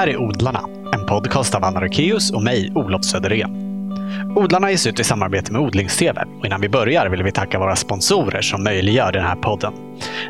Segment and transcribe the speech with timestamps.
[0.00, 3.50] här är Odlarna, en podcast av Anna Rökeus och mig, Olof Söderén.
[4.36, 7.76] Odlarna ges ut i samarbete med Odlings-TV och innan vi börjar vill vi tacka våra
[7.76, 9.72] sponsorer som möjliggör den här podden.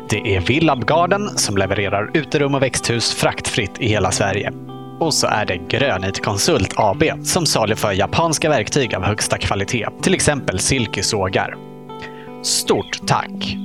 [0.09, 4.51] Det är Villab Garden som levererar uterum och växthus fraktfritt i hela Sverige.
[4.99, 10.13] Och så är det Grönit Konsult AB som saluför japanska verktyg av högsta kvalitet, till
[10.13, 11.55] exempel silkesågar.
[12.43, 13.60] Stort tack!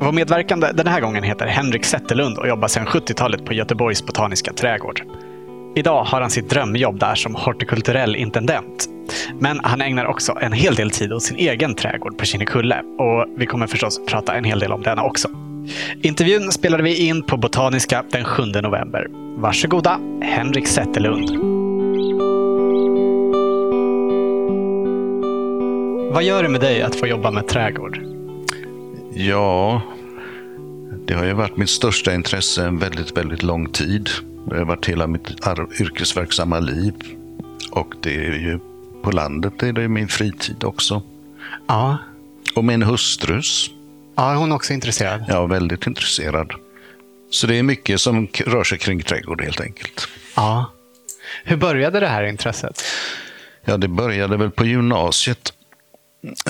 [0.00, 4.52] Vår medverkande den här gången heter Henrik Zetterlund och jobbar sedan 70-talet på Göteborgs Botaniska
[4.52, 5.02] trädgård.
[5.76, 8.88] Idag har han sitt drömjobb där som hortikulturell intendent.
[9.40, 13.26] Men han ägnar också en hel del tid åt sin egen trädgård på Kinnekulle och
[13.36, 15.28] vi kommer förstås prata en hel del om denna också.
[16.02, 19.06] Intervjun spelade vi in på Botaniska den 7 november.
[19.36, 21.30] Varsågoda, Henrik Zetterlund.
[26.12, 28.07] Vad gör det med dig att få jobba med trädgård?
[29.20, 29.82] Ja,
[31.06, 34.10] det har ju varit mitt största intresse en väldigt, väldigt lång tid.
[34.50, 35.28] Det har varit hela mitt
[35.80, 36.94] yrkesverksamma liv.
[37.70, 38.58] Och det är ju
[39.02, 41.02] på landet är det min fritid också.
[41.66, 41.98] Ja.
[42.54, 43.70] Och min hustrus.
[44.14, 45.24] Ja, är hon också intresserad?
[45.28, 46.52] Ja, väldigt intresserad.
[47.30, 50.08] Så det är mycket som rör sig kring trädgård helt enkelt.
[50.36, 50.72] Ja.
[51.44, 52.82] Hur började det här intresset?
[53.64, 55.52] Ja, det började väl på gymnasiet.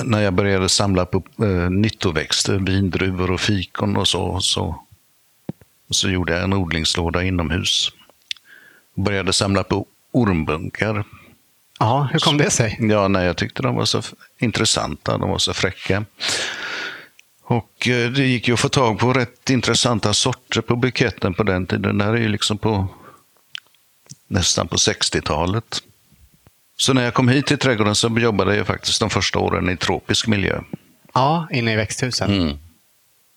[0.03, 4.83] När jag började samla på eh, nyttoväxter, vindruvor och fikon och så, så.
[5.89, 7.91] Så gjorde jag en odlingslåda inomhus.
[8.95, 11.03] Började samla på ormbunkar.
[11.79, 12.77] Ja, hur kom det sig?
[12.79, 14.01] Ja, nej, jag tyckte de var så
[14.39, 16.05] intressanta, de var så fräcka.
[17.43, 21.43] Och eh, det gick ju att få tag på rätt intressanta sorter på buketten på
[21.43, 21.97] den tiden.
[21.97, 22.87] Det här är ju liksom på
[24.27, 25.83] nästan på 60-talet.
[26.81, 29.77] Så när jag kom hit till trädgården så jobbade jag faktiskt de första åren i
[29.77, 30.61] tropisk miljö.
[31.13, 32.33] Ja, inne i växthusen.
[32.41, 32.57] Mm.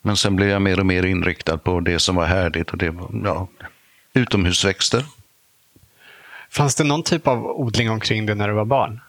[0.03, 2.91] Men sen blev jag mer och mer inriktad på det som var härligt och det
[2.91, 3.49] var ja,
[4.13, 5.05] utomhusväxter.
[6.51, 9.01] Fanns det någon typ av odling omkring dig när du var barn?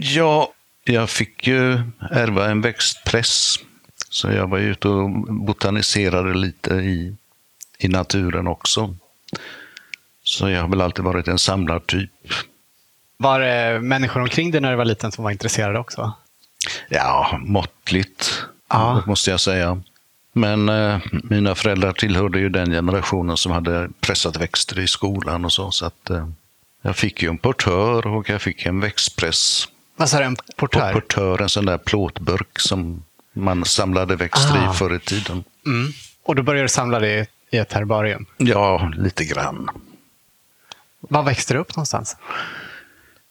[0.00, 0.52] Ja,
[0.84, 1.72] jag fick ju
[2.10, 3.58] ärva en växtpress.
[4.08, 7.16] Så jag var ute och botaniserade lite i,
[7.78, 8.96] i naturen också.
[10.22, 12.10] Så jag har väl alltid varit en samlartyp.
[13.22, 16.12] Var det människor omkring dig när du var liten som var intresserade också?
[16.88, 19.02] Ja, måttligt, Ja.
[19.06, 19.82] måste jag säga.
[20.32, 25.52] Men eh, mina föräldrar tillhörde ju den generationen som hade pressat växter i skolan och
[25.52, 25.70] så.
[25.70, 26.28] Så att, eh,
[26.82, 29.68] jag fick ju en portör och jag fick en växtpress.
[29.96, 30.92] Vad sa du, en portör?
[30.92, 34.70] Portör, en sån där plåtburk som man samlade växter Ah.
[34.72, 35.44] i förr i tiden.
[35.66, 35.92] Mm.
[36.24, 38.26] Och då började du samla det i ett herbarium.
[38.36, 39.68] Ja, lite grann.
[41.00, 42.16] Var växte du upp någonstans?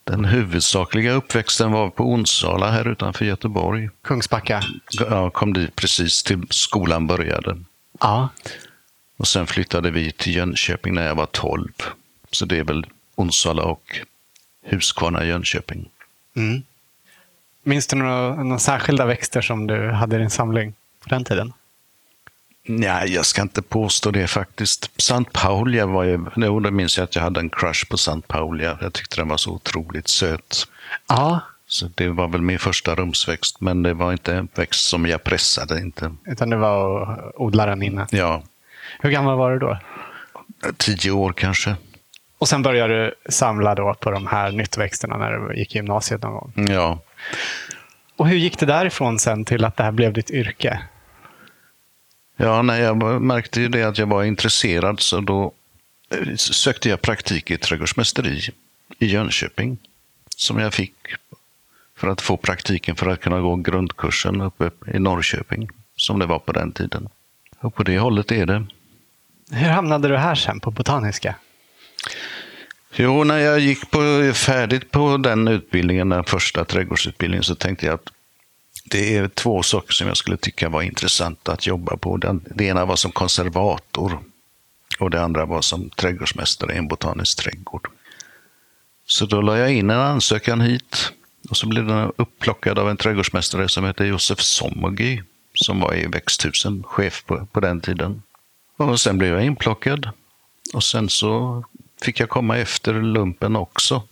[0.04, 3.90] Den huvudsakliga uppväxten var på Onsala här utanför Göteborg.
[4.02, 4.62] Kungsbacka?
[4.92, 7.58] Jag kom dit precis till skolan började.
[8.00, 8.30] Ja.
[9.18, 11.72] Och sen flyttade vi till Jönköping när jag var 12.
[12.32, 12.86] Så det är väl
[13.16, 14.00] Onsala och
[14.66, 15.90] Huskvarna Jönköping.
[16.36, 16.64] Mm.
[17.64, 20.74] Minns du några, några särskilda växter som du hade i din samling
[21.04, 21.54] på den tiden?
[22.68, 25.02] Nej, jag ska inte påstå det faktiskt.
[25.02, 26.26] Sant Paulia var ju...
[26.36, 28.78] Jo, då minns jag att jag hade en crush på Sant Paulia.
[28.82, 30.68] Jag tyckte den var så otroligt söt.
[31.08, 31.40] Ja.
[31.68, 35.24] Så det var väl min första rumsväxt, men det var inte en växt som jag
[35.24, 35.80] pressade.
[35.80, 36.16] Inte.
[36.26, 38.08] Utan det var att odla den inne.
[38.12, 38.44] Ja,
[39.00, 39.78] Hur gammal var du då?
[40.78, 41.76] tio år kanske.
[42.38, 46.22] Och sen började du samla då på de här nyttväxterna när du gick i gymnasiet
[46.24, 46.68] någon gång.
[46.70, 47.00] Ja,
[48.18, 50.80] Och hur gick det därifrån sen till att det här blev ditt yrke?
[52.44, 55.54] Ja, nej, jag märkte ju det att jag var intresserad så då
[56.10, 58.42] eh, sökte jag praktik i trädgårdsmästeri
[59.00, 59.78] i Jönköping.
[60.36, 60.94] Som jag fick
[61.98, 65.70] för att få praktiken för att kunna gå grundkursen uppe i Norrköping.
[65.96, 67.10] Som det var på den tiden.
[67.60, 68.66] Och på det hållet är det.
[69.52, 71.36] Hur hamnade du här sen på Botaniska?
[72.96, 77.96] Jo, när jag gick på, färdigt på den utbildningen, den första trädgårdsutbildningen, så tänkte jag
[77.96, 78.10] att
[78.92, 82.18] det är två saker som jag skulle tycka var intressanta att jobba på.
[82.18, 84.20] Den, det ena var som konservator
[85.00, 87.88] och det andra var som trädgårdsmästare i en botanisk trädgård.
[89.06, 91.12] Så då la jag in en ansökan hit
[91.50, 95.22] och så blev den upplockad av en trädgårdsmästare som heter Josef Sommergy
[95.54, 98.22] som var i växthusen, chef på, på den tiden.
[98.78, 100.10] Och sen blev jag inplockad.
[100.74, 101.64] Och sen så
[102.02, 104.04] fick jag komma efter lumpen också.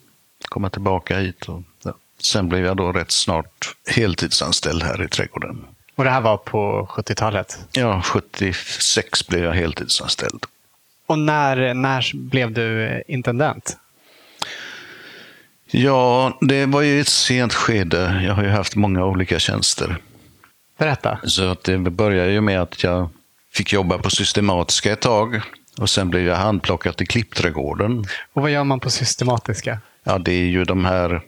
[0.50, 1.50] Komma tillbaka hit.
[1.50, 1.94] Och, ja.
[2.22, 5.66] Sen blev jag då rätt snart heltidsanställd här i trädgården.
[5.96, 7.58] Och det här var på 70-talet?
[7.72, 10.46] Ja, 76 blev jag heltidsanställd.
[11.06, 13.78] Och när, när blev du intendent?
[15.72, 18.22] Ja, det var ju ett sent skede.
[18.26, 19.98] Jag har ju haft många olika tjänster.
[20.78, 21.20] Berätta.
[21.24, 23.10] Så att det började ju med att jag
[23.54, 25.42] fick jobba på systematiska ett tag.
[25.78, 28.06] Och sen blev jag handplockat i klippträdgården.
[28.34, 29.80] Och vad gör man på systematiska?
[30.04, 31.22] Ja, det är ju de här,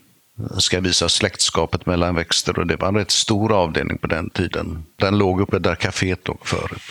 [0.57, 4.85] ska visa släktskapet mellan växter och det var en rätt stor avdelning på den tiden.
[4.95, 6.81] Den låg uppe där kaféet låg förut.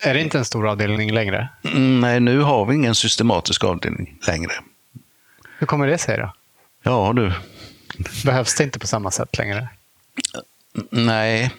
[0.00, 1.48] Är det inte en stor avdelning längre?
[1.64, 4.52] Mm, nej, nu har vi ingen systematisk avdelning längre.
[5.58, 6.32] Hur kommer det sig då?
[6.82, 7.32] Ja, du.
[8.24, 9.68] Behövs det inte på samma sätt längre?
[10.90, 11.50] Nej.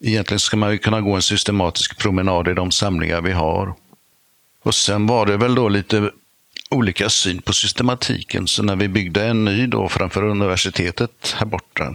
[0.00, 3.74] Egentligen ska man ju kunna gå en systematisk promenad i de samlingar vi har.
[4.62, 6.10] Och sen var det väl då lite
[6.74, 8.46] olika syn på systematiken.
[8.46, 11.94] Så när vi byggde en ny då framför universitetet här borta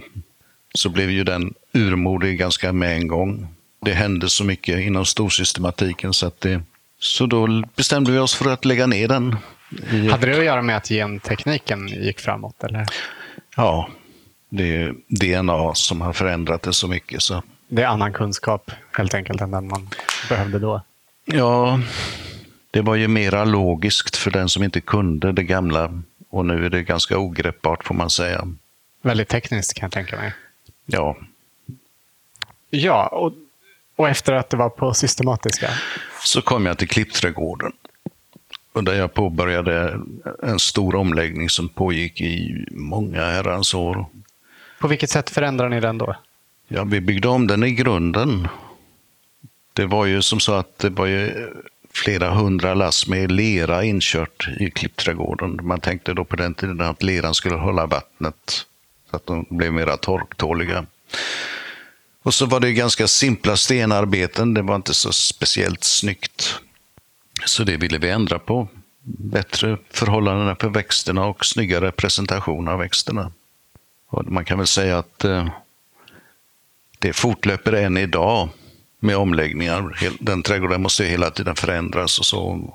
[0.73, 3.47] så blev ju den urmodig ganska med en gång.
[3.85, 6.61] Det hände så mycket inom storsystematiken så att det,
[6.99, 9.35] så då bestämde vi oss för att lägga ner den.
[9.91, 10.09] I...
[10.09, 12.63] Hade det att göra med att gentekniken gick framåt?
[12.63, 12.85] Eller?
[13.55, 13.89] Ja,
[14.49, 17.21] det är DNA som har förändrat det så mycket.
[17.21, 17.43] Så.
[17.67, 19.89] Det är annan kunskap helt enkelt än den man
[20.29, 20.81] behövde då?
[21.25, 21.79] Ja,
[22.71, 26.01] det var ju mera logiskt för den som inte kunde det gamla.
[26.29, 28.47] Och nu är det ganska ogreppbart får man säga.
[29.01, 30.33] Väldigt tekniskt kan jag tänka mig.
[30.85, 31.17] Ja.
[32.69, 33.33] Ja, och,
[33.95, 35.69] och efter att det var på systematiska?
[36.23, 37.71] Så kom jag till klippträdgården.
[38.71, 39.99] Och där jag påbörjade
[40.43, 44.05] en stor omläggning som pågick i många herrans år.
[44.79, 46.15] På vilket sätt förändrade ni den då?
[46.67, 48.47] Ja, vi byggde om den i grunden.
[49.73, 51.49] Det var ju som så att det var ju
[51.93, 55.59] flera hundra lass med lera inkört i klippträdgården.
[55.63, 58.65] Man tänkte då på den tiden att leran skulle hålla vattnet
[59.09, 60.85] så att de blev mera torktåliga.
[62.23, 64.53] Och så var det ganska simpla stenarbeten.
[64.53, 66.59] Det var inte så speciellt snyggt.
[67.45, 68.67] Så det ville vi ändra på.
[69.03, 73.31] Bättre förhållanden för växterna och snyggare presentation av växterna.
[74.09, 75.49] Och man kan väl säga att eh,
[76.99, 78.49] det fortlöper än idag
[78.99, 79.99] med omläggningar.
[80.19, 82.73] Den trädgården måste hela tiden förändras och så.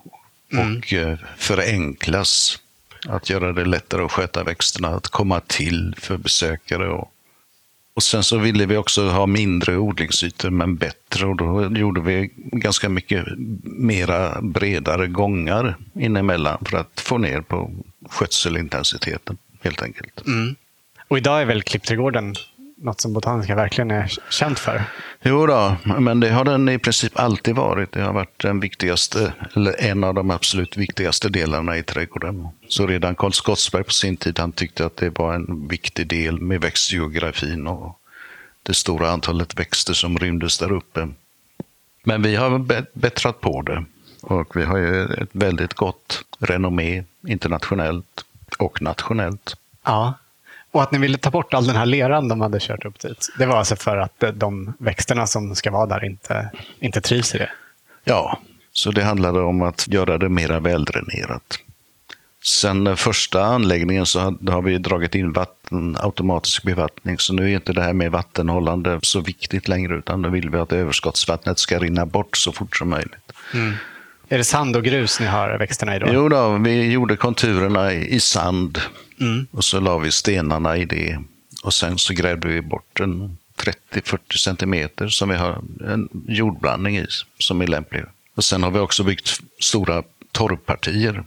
[0.53, 0.79] Mm.
[0.79, 2.59] Och eh, förenklas.
[3.07, 6.89] Att göra det lättare att sköta växterna, att komma till för besökare.
[6.89, 7.11] Och,
[7.95, 12.31] och sen så ville vi också ha mindre odlingsytor men bättre och då gjorde vi
[12.37, 13.25] ganska mycket
[13.63, 17.71] mera bredare gångar inemellan för att få ner på
[18.11, 20.27] skötselintensiteten helt enkelt.
[20.27, 20.55] Mm.
[21.09, 22.35] Och idag är väl klippträdgården
[22.85, 24.85] något som Botaniska verkligen är känt för?
[25.23, 27.93] Jo då, men det har den i princip alltid varit.
[27.93, 32.49] Det har varit den viktigaste, eller en av de absolut viktigaste delarna i trädgården.
[32.69, 36.41] Så redan Karl Skottsberg på sin tid, han tyckte att det var en viktig del
[36.41, 37.99] med växtgeografin och
[38.63, 41.09] det stora antalet växter som rymdes där uppe.
[42.03, 42.59] Men vi har
[42.99, 43.85] bättrat på det
[44.21, 48.25] och vi har ju ett väldigt gott renommé internationellt
[48.59, 49.57] och nationellt.
[49.85, 50.15] Ja,
[50.75, 53.29] och att ni ville ta bort all den här leran de hade kört upp dit,
[53.39, 56.51] det var alltså för att de växterna som ska vara där inte,
[56.81, 57.51] inte trivs i det?
[58.05, 58.39] Ja,
[58.73, 61.59] så det handlade om att göra det mera väldränerat.
[62.45, 67.55] Sen den första anläggningen så har vi dragit in vatten, automatisk bevattning, så nu är
[67.55, 71.79] inte det här med vattenhållande så viktigt längre, utan då vill vi att överskottsvattnet ska
[71.79, 73.33] rinna bort så fort som möjligt.
[73.55, 73.75] Mm.
[74.29, 76.07] Är det sand och grus ni har växterna i då?
[76.11, 78.79] Jo då, vi gjorde konturerna i sand
[79.21, 79.47] mm.
[79.51, 81.19] och så la vi stenarna i det.
[81.63, 87.07] Och sen så grävde vi bort en 30-40 centimeter som vi har en jordblandning i
[87.39, 88.05] som är lämplig.
[88.35, 91.25] Och sen har vi också byggt stora torvpartier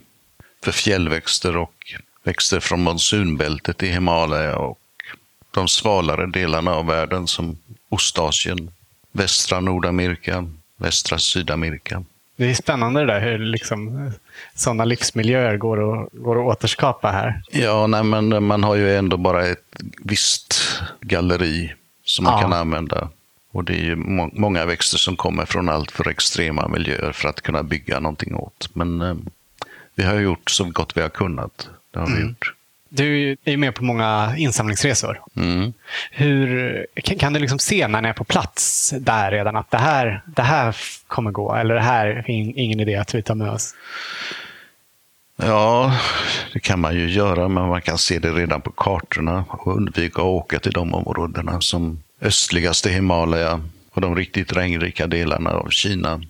[0.64, 1.74] för fjällväxter och
[2.22, 4.80] växter från monsunbältet i Himalaya och
[5.50, 7.58] de svalare delarna av världen som
[7.88, 8.70] Ostasien,
[9.12, 12.04] västra Nordamerika, västra Sydamerika.
[12.36, 14.10] Det är spännande det där hur liksom,
[14.54, 17.42] sådana livsmiljöer går att, går att återskapa här.
[17.50, 22.40] Ja, nej, men man har ju ändå bara ett visst galleri som man ja.
[22.40, 23.08] kan använda.
[23.52, 27.28] Och det är ju må många växter som kommer från allt för extrema miljöer för
[27.28, 28.70] att kunna bygga någonting åt.
[28.72, 29.14] Men eh,
[29.94, 31.68] vi har gjort så gott vi har kunnat.
[31.90, 32.18] Det har mm.
[32.18, 32.54] vi gjort.
[32.88, 35.20] Du är ju med på många insamlingsresor.
[35.36, 35.72] Mm.
[36.10, 36.86] Hur,
[37.18, 40.42] kan du liksom se när ni är på plats där redan att det här, det
[40.42, 40.76] här
[41.06, 41.54] kommer gå?
[41.54, 43.74] Eller det här är ingen idé att vi tar med oss?
[45.42, 45.98] Ja,
[46.52, 50.22] det kan man ju göra, men man kan se det redan på kartorna och undvika
[50.22, 56.20] att åka till de områdena som östligaste Himalaya och de riktigt regnrika delarna av Kina.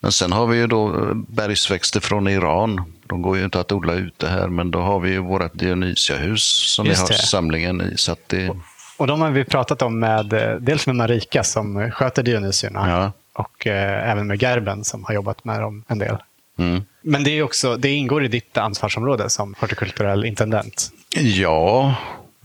[0.00, 3.94] Men sen har vi ju då bergsväxter från Iran de går ju inte att odla
[3.94, 6.42] ute här, men då har vi ju vårt Dionysiahus
[6.74, 7.26] som Just vi har det.
[7.26, 7.96] samlingen i.
[7.96, 8.50] Så det...
[8.96, 13.12] Och de har vi pratat om med, eh, dels med Marika som sköter Dionysierna ja.
[13.42, 16.16] och eh, även med Gerben som har jobbat med dem en del.
[16.58, 16.82] Mm.
[17.02, 20.90] Men det, är också, det ingår i ditt ansvarsområde som hortikulturell intendent?
[21.14, 21.94] Ja,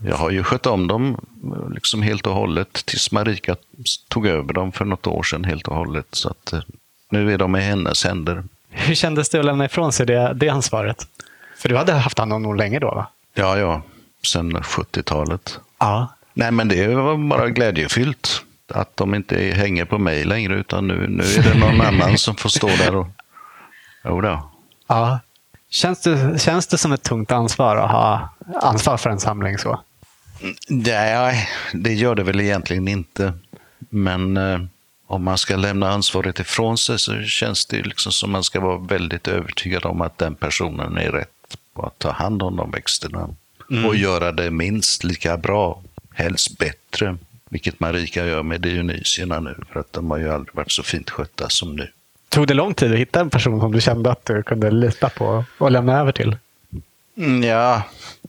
[0.04, 1.20] jag har ju skött om dem
[1.74, 3.56] liksom helt och hållet tills Marika
[4.08, 6.06] tog över dem för något år sedan helt och hållet.
[6.10, 6.60] Så att, eh,
[7.10, 10.48] nu är de i hennes händer Hur kändes det att lämna ifrån sig det, det
[10.48, 11.06] ansvaret?
[11.56, 13.06] För du hade haft hand om honom länge då, va?
[13.34, 13.82] Ja, ja.
[14.26, 15.58] Sen 70-talet.
[15.78, 16.08] Ja.
[16.34, 18.42] Nej, men det var bara glädjefyllt.
[18.74, 22.36] Att de inte hänger på mig längre, utan nu, nu är det någon annan som
[22.36, 23.06] får stå där och...
[24.04, 24.50] Jo då.
[24.86, 25.20] ja.
[25.70, 28.28] Känns, det, känns det som ett tungt ansvar att ha
[28.62, 29.80] ansvar för en samling så?
[30.68, 33.32] Nej, det gör det väl egentligen inte.
[33.78, 34.60] Men eh,
[35.12, 38.78] om man ska lämna ansvaret ifrån sig så känns det liksom som man ska vara
[38.78, 41.28] väldigt övertygad om att den personen är rätt
[41.74, 43.28] på att ta hand om de växterna.
[43.86, 45.82] Och göra det minst lika bra,
[46.14, 47.16] helst bättre.
[47.50, 51.10] Vilket Marika gör med Dionysierna nu, för att de har ju aldrig varit så fint
[51.10, 51.88] skötta som nu.
[52.28, 55.08] Tog det lång tid att hitta en person som du kände att du kunde lita
[55.08, 56.36] på och lämna över till?
[57.16, 57.82] Mm, Ja,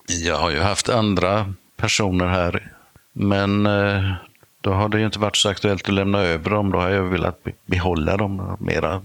[0.08, 2.72] jag har ju haft andra personer här,
[3.14, 4.12] men eh,
[4.64, 6.72] då har det ju inte varit så aktuellt att lämna över dem.
[6.72, 9.02] Då har jag velat be- behålla dem mera.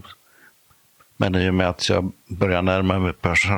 [1.17, 3.13] Men i och med att jag börjar närma mig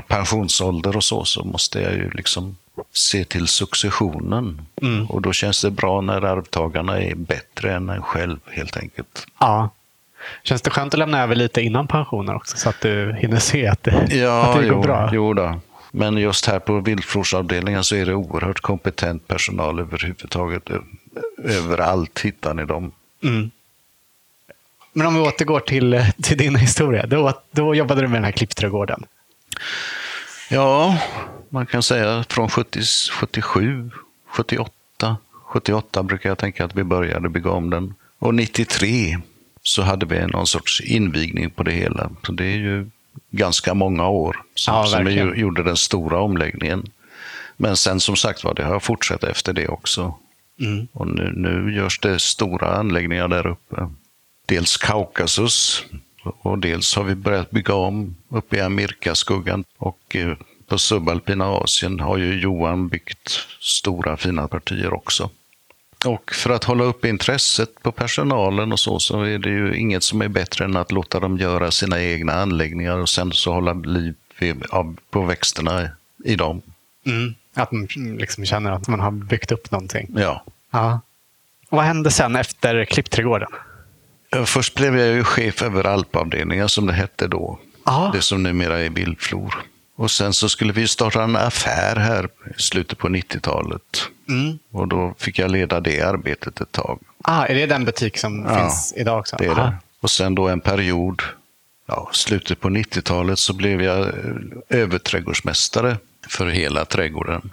[0.09, 2.57] pensionsålder och så, så måste jag ju liksom
[2.93, 4.67] se till successionen.
[5.09, 9.27] Och då känns det bra när arvtagarna är bättre än en själv, helt enkelt.
[9.41, 9.71] Ja.
[10.43, 13.67] Känns det skönt att lämna över lite innan pensionen också så att du hinner se
[13.67, 15.11] att det, Ja, att det går jo, bra?
[15.13, 15.61] jo då.
[15.93, 20.71] Men just här på viltfårsavdelningen så är det oerhört kompetent personal överhuvudtaget.
[21.45, 22.93] Överallt hittar ni dem.
[23.23, 23.51] Mm.
[24.93, 27.07] Men om vi återgår till, till din historia.
[27.07, 29.05] Då, då jobbade du med den här klippträdgården.
[30.51, 30.99] Ja,
[31.49, 32.81] man kan säga från 70,
[33.13, 33.91] 77,
[34.29, 35.17] 78.
[35.45, 37.95] 78 brukar jag tänka att vi började bygga om den.
[38.19, 39.19] Och 93
[39.63, 42.11] så hade vi någon sorts invigning på det hela.
[42.27, 42.91] Så det är ju
[43.31, 46.91] ganska många år som, Ja, som vi gjorde den stora omläggningen.
[47.57, 50.15] Men sen som sagt var, det har fortsatt efter det också.
[50.61, 50.89] Mm.
[50.93, 53.91] Och nu, nu görs det stora anläggningar där uppe.
[54.47, 55.85] Dels Kaukasus
[56.23, 59.65] och dels har vi börjat bygga om uppe i Amerikaskuggan.
[59.79, 60.37] Och eh,
[60.67, 65.31] på subalpina Asien har ju Johan byggt stora fina partier också.
[66.07, 70.03] Och för att hålla upp intresset på personalen och så, så är det ju inget
[70.03, 73.73] som är bättre än att låta dem göra sina egna anläggningar och sen så hålla
[73.73, 74.15] liv
[75.11, 75.89] på växterna
[76.25, 76.63] i dem.
[77.07, 77.35] Mm.
[77.55, 77.89] Att man
[78.19, 80.11] liksom känner att man har byggt upp någonting.
[80.17, 80.45] Ja.
[80.71, 81.01] Ja.
[81.69, 83.49] Och vad hände sen efter klippträdgården?
[84.45, 87.59] Först blev jag ju chef över alpavdelningen som det hette då.
[87.85, 88.11] Ja.
[88.15, 89.55] Det som numera är Bildflor.
[89.97, 92.29] Och sen så skulle vi starta en affär här
[92.59, 94.03] i slutet på 90-talet.
[94.29, 94.59] Mm.
[94.73, 96.99] Och då fick jag leda det arbetet ett tag.
[97.23, 99.37] Ah, är det den butik som Ja, finns idag också?
[99.39, 99.63] Det är Aha.
[99.65, 99.77] det.
[100.01, 101.23] Och sen då en period,
[101.87, 104.13] ja, slutet på 90-talet, så blev jag eh,
[104.69, 105.97] överträdgårdsmästare
[106.31, 107.51] för hela trädgården.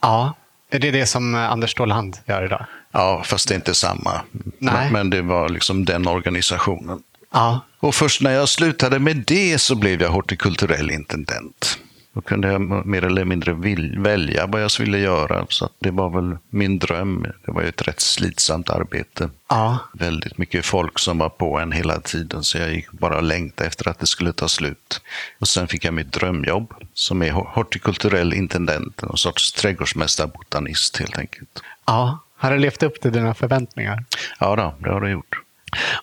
[0.00, 0.34] Ja.
[0.70, 2.64] Är det det som eh, Anders Stålhand gör idag?
[2.92, 4.20] Ja, fast det är inte samma.
[4.58, 4.74] Nej.
[4.74, 7.02] Men, men det var liksom den organisationen.
[7.32, 7.60] Ja.
[7.80, 11.78] Och först när jag slutade med det så blev jag hortikulturell intendent.
[12.20, 13.52] Då kunde jag mer eller mindre
[14.02, 15.46] välja vad jag ville göra.
[15.48, 17.26] Så det var väl min dröm.
[17.44, 19.30] Det var ju ett rätt slitsamt arbete.
[19.48, 19.78] Ja.
[19.92, 23.68] Väldigt mycket folk som var på en hela tiden så jag gick bara och längtade
[23.68, 25.00] efter att det skulle ta slut.
[25.38, 31.62] Och sen fick jag mitt drömjobb som är hortikulturell intendent, en sorts trädgårdsmästarbotanist helt enkelt.
[31.86, 32.18] ja.
[32.36, 34.04] Har det levt upp till dina förväntningar?
[34.40, 35.40] Ja, då, det har det gjort.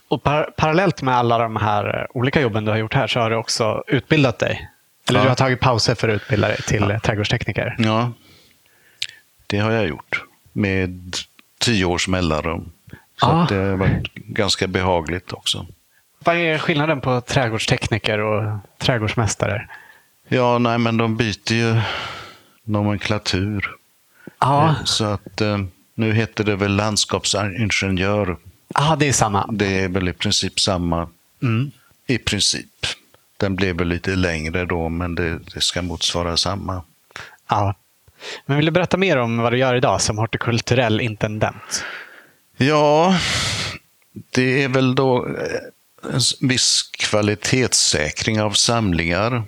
[0.08, 3.30] Och par parallellt med alla de här olika jobben du har gjort här så har
[3.30, 4.70] du också utbildat dig.
[5.10, 5.24] Eller Ja.
[5.24, 7.00] du har tagit pauser för att utbilda dig till ja.
[7.00, 7.76] trädgårdstekniker.
[7.80, 8.12] Ja,
[9.48, 10.24] det har jag gjort.
[10.54, 11.16] Med
[11.60, 12.72] tio års mellanrum.
[13.20, 13.46] Så Ah.
[13.50, 15.68] det har varit ganska behagligt också.
[16.20, 19.70] Vad är skillnaden på trädgårdstekniker och trädgårdsmästare?
[20.28, 21.82] Ja, nej, men de byter ju
[22.64, 23.72] nomenklatur.
[24.40, 25.58] Ja, Eh, Så att eh,
[25.96, 28.38] nu heter det väl landskapsingenjör.
[28.74, 29.48] ah, det är samma.
[29.52, 31.10] Det är väl i princip samma.
[31.42, 31.72] Mm.
[32.08, 32.86] I princip.
[33.38, 36.84] Den blev väl lite längre då, men det, det ska motsvara samma.
[37.50, 37.76] Ja.
[38.46, 41.84] Men vill du berätta mer om vad du gör idag som hortikulturell intendent?
[42.58, 43.16] Ja,
[44.30, 49.44] det är väl då eh, en viss kvalitetssäkring av samlingar.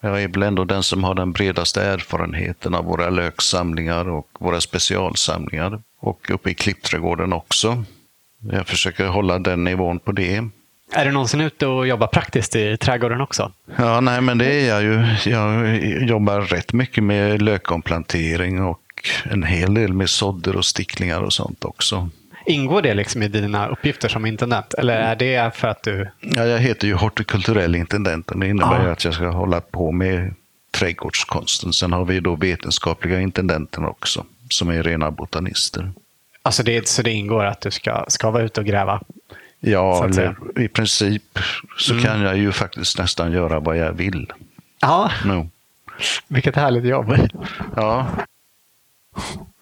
[0.00, 4.60] Jag är väl ändå den som har den bredaste erfarenheten av våra löksamlingar och våra
[4.60, 5.82] specialsamlingar.
[6.00, 7.84] Och uppe i klippträdgården också.
[8.52, 10.48] Jag försöker hålla den nivån på det.
[10.92, 13.52] Är du någonsin ute och jobbar praktiskt i trädgården också?
[13.76, 15.06] Ja, nej, men det är jag ju.
[15.30, 15.76] Jag
[16.08, 18.80] jobbar rätt mycket med lökomplantering och
[19.24, 22.10] en hel del med sådder och sticklingar och sånt också.
[22.46, 24.74] Ingår det liksom i dina uppgifter som intendent?
[24.74, 26.10] Eller är det för att du...
[26.20, 28.92] Ja, jag heter ju hortikulturell intendent och det innebär Ja.
[28.92, 30.34] att jag ska hålla på med
[30.70, 31.72] trädgårdskonsten.
[31.72, 35.92] Sen har vi då vetenskapliga intendenten också, som är rena botanister.
[36.42, 39.00] Alltså det, så det ingår att du ska, ska vara ute och gräva?
[39.60, 41.38] Ja, eller, i princip
[41.78, 44.32] så kan jag ju faktiskt nästan göra vad jag vill.
[44.80, 45.48] Ja, No.
[46.28, 47.16] vilket härligt jobb.
[47.76, 48.06] Ja.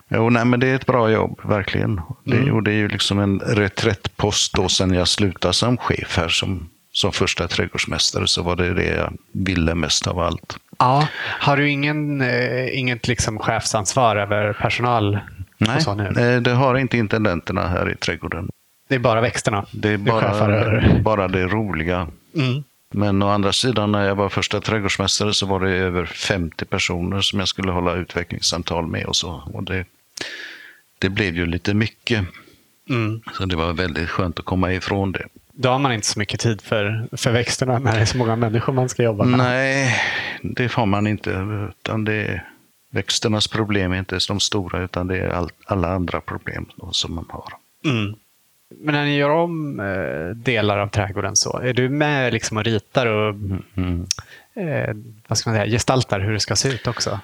[0.08, 2.00] Jo, nej, men det är ett bra jobb, verkligen.
[2.24, 6.28] Det, och det är ju liksom en reträttpost då sen jag slutade som chef här
[6.28, 10.56] som, som första trädgårdsmästare så var det det jag ville mest av allt.
[10.78, 11.08] Ja.
[11.18, 15.18] Har du ingen, eh, inget liksom chefsansvar över personal?
[15.58, 18.48] Nej, nej, det har inte intendenterna här i trädgården.
[18.88, 19.66] Det är bara växterna?
[19.72, 21.00] Det är bara, över.
[21.02, 22.08] bara det roliga.
[22.34, 22.64] Mm.
[22.90, 27.20] Men å andra sidan, när jag var första trädgårdsmästare så var det över 50 personer
[27.20, 29.42] som jag skulle hålla utvecklingssamtal med och så.
[29.54, 29.84] Och det,
[30.98, 32.24] det blev ju lite mycket.
[32.88, 33.20] Mm.
[33.32, 35.24] Så det var väldigt skönt att komma ifrån det.
[35.52, 38.36] Då har man inte så mycket tid för, för växterna när det är så många
[38.36, 39.38] människor man ska jobba med.
[39.38, 40.00] Nej,
[40.42, 41.30] det har man inte.
[41.70, 42.44] Utan det är,
[42.90, 47.26] växternas problem är inte de stora, utan det är all, alla andra problem som man
[47.28, 47.52] har.
[47.84, 48.14] Mm.
[48.70, 52.64] Men när ni gör om eh, delar av trädgården så, är du med liksom och
[52.64, 53.34] ritar och
[53.74, 54.06] Mm.
[54.54, 54.96] eh,
[55.28, 57.20] vad ska man säga, gestaltar hur det ska se ut också?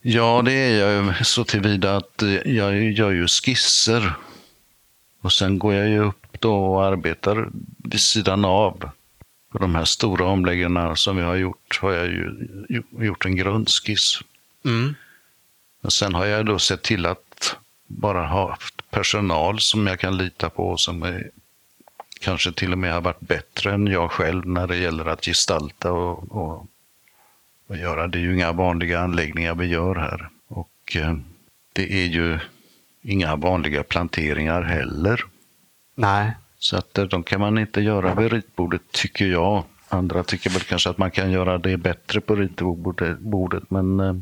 [0.00, 4.12] Ja, det är jag så tillvida att eh, jag gör ju skisser.
[5.20, 8.90] Och sen går jag ju upp då och arbetar vid sidan av.
[9.52, 12.32] På de här stora omläggningarna som vi har gjort har jag ju
[12.98, 14.20] gjort en grundskiss.
[14.64, 14.94] Mm.
[15.80, 18.56] Men sen har jag då sett till att bara ha
[18.92, 21.30] personal som jag kan lita på som är,
[22.20, 25.92] kanske till och med har varit bättre än jag själv när det gäller att gestalta
[25.92, 26.66] och, och,
[27.66, 28.06] och göra.
[28.06, 30.28] Det är ju inga vanliga anläggningar vi gör här.
[30.48, 31.14] Och eh,
[31.72, 32.38] det är ju
[33.02, 35.24] inga vanliga planteringar heller.
[35.94, 36.32] Nej.
[36.58, 39.64] Så att eh, de kan man inte göra vid ritbordet, tycker jag.
[39.88, 44.14] Andra tycker väl kanske att man kan göra det bättre på ritbordet, bordet, men eh,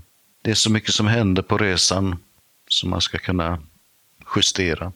[0.42, 2.16] det är så mycket som händer på resan
[2.68, 3.58] som man ska kunna
[4.36, 4.92] justera.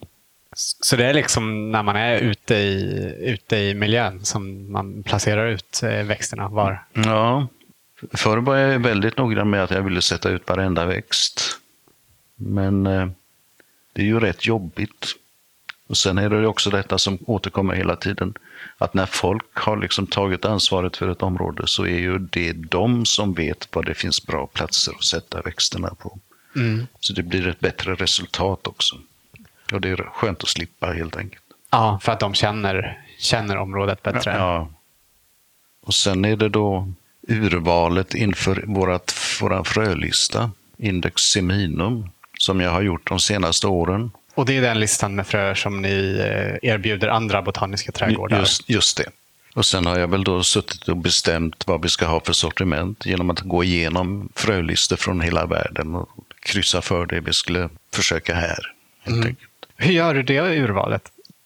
[0.57, 5.47] Så det är liksom när man är ute i, ute i miljön som man placerar
[5.47, 6.85] ut eh, växterna var?
[6.93, 7.49] Ja,
[8.13, 11.59] förr var jag väldigt noggrann med att jag ville sätta ut varenda växt.
[12.37, 13.09] Men eh,
[13.93, 15.07] det är ju rätt jobbigt.
[15.87, 18.35] Och sen är det också detta som återkommer hela tiden.
[18.79, 23.07] Att när folk har liksom tagit ansvaret för ett område så är ju det de
[23.07, 26.19] som vet var det finns bra platser att sätta växterna på.
[26.57, 26.87] Mm.
[27.01, 28.97] Så det blir ett bättre resultat också.
[29.73, 31.43] Och det är skönt att slippa helt enkelt.
[31.71, 34.35] Ja, för att de känner, känner området bättre.
[34.37, 34.69] Ja.
[35.83, 36.93] Och sen är det då
[37.29, 44.11] urvalet inför vårat, våran frölista, Index Seminum, som jag har gjort de senaste åren.
[44.35, 48.39] Och det är den listan med fröer som ni eh, erbjuder andra botaniska trädgårdar?
[48.39, 49.11] Just, just det.
[49.55, 53.07] Och sen har jag väl då suttit och bestämt vad vi ska ha för sortiment
[53.07, 56.09] genom att gå igenom frölistor från hela världen och
[56.41, 58.73] kryssa för det vi skulle försöka här.
[59.03, 59.51] Helt enkelt.
[59.77, 61.03] Hur gör du det urvalet?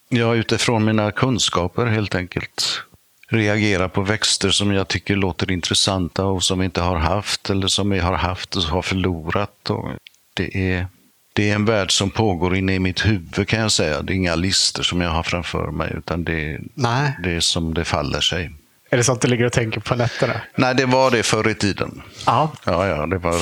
[0.09, 2.83] Ja, utifrån mina kunskaper helt enkelt.
[3.31, 7.67] Reagera på växter som jag tycker låter intressanta och som vi inte har haft eller
[7.67, 9.71] som vi har haft och har förlorat.
[9.71, 9.89] Och
[10.35, 10.87] det, är,
[11.33, 14.03] det är en värld som pågår inne i mitt huvud kan jag säga.
[14.03, 17.13] Det är inga listor som jag har framför mig utan det, är- Nej.
[17.23, 18.51] det är som det faller sig.
[18.91, 20.41] Är det sånt du ligger och tänker på nätterna?
[20.57, 22.03] Nej, det var det förr i tiden.
[22.27, 22.53] Ja.
[22.65, 23.37] Ja, ja, det var,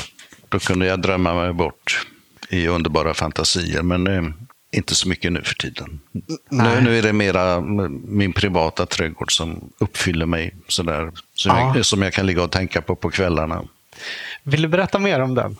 [0.49, 2.07] då kunde jag drömma mig bort
[2.49, 4.23] i underbara fantasier, men eh,
[4.71, 6.01] inte så mycket nu för tiden.
[6.51, 7.61] Nu, nu är det mera
[8.05, 11.73] min privata trädgård som uppfyller mig, sådär, som, Ja.
[11.77, 13.65] jag, som jag kan ligga och tänka på på kvällarna.
[14.43, 15.57] Vill du berätta mer om den?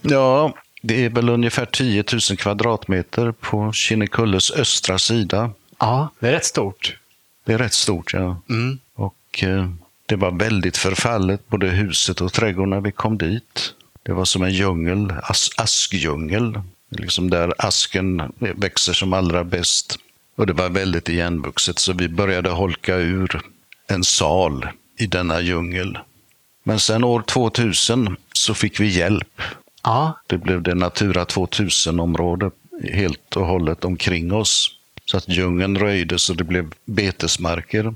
[0.00, 5.50] Ja, det är väl ungefär 10 000 kvadratmeter på Kinnekulles östra sida.
[5.78, 6.96] Ja, det är rätt stort.
[7.44, 8.40] Det är rätt stort, ja.
[8.48, 8.78] Mm.
[8.94, 9.68] Och eh,
[10.06, 13.74] det var väldigt förfallet, både huset och trädgården när vi kom dit.
[14.02, 16.60] Det var som en djungel, as askdjungel,
[16.98, 19.98] liksom där asken växer som allra bäst.
[20.36, 23.40] Och det var väldigt igenvuxet, så vi började holka ur
[23.86, 25.98] en sal i denna djungel.
[26.62, 29.42] Men sen år 2000 så fick vi hjälp.
[29.82, 32.50] Ja, Det blev det Natura 2000-område
[32.92, 34.78] helt och hållet omkring oss.
[35.04, 37.94] Så att djungeln röjdes och det blev betesmarker.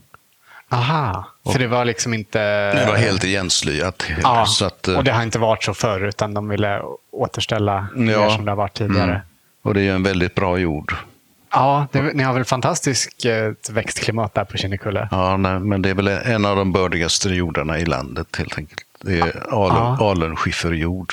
[0.70, 1.24] Aha.
[1.52, 2.38] För det var liksom inte...
[2.74, 4.06] Det var helt igenslyat.
[4.22, 7.86] Ja, Så att, eh, och det har inte varit så förr, utan de ville återställa
[7.94, 8.30] mer Ja.
[8.30, 9.10] som det har varit tidigare.
[9.10, 9.20] Mm.
[9.62, 10.94] och det är ju en väldigt bra jord.
[11.52, 15.08] Ja, det, ni har väl fantastiskt eh, växtklimat där på Kinnekulle?
[15.10, 18.82] Ja, nej, men det är väl en av de bördigaste jordarna i landet helt enkelt.
[19.00, 19.96] Det är Ja.
[20.00, 21.12] alunskifferjord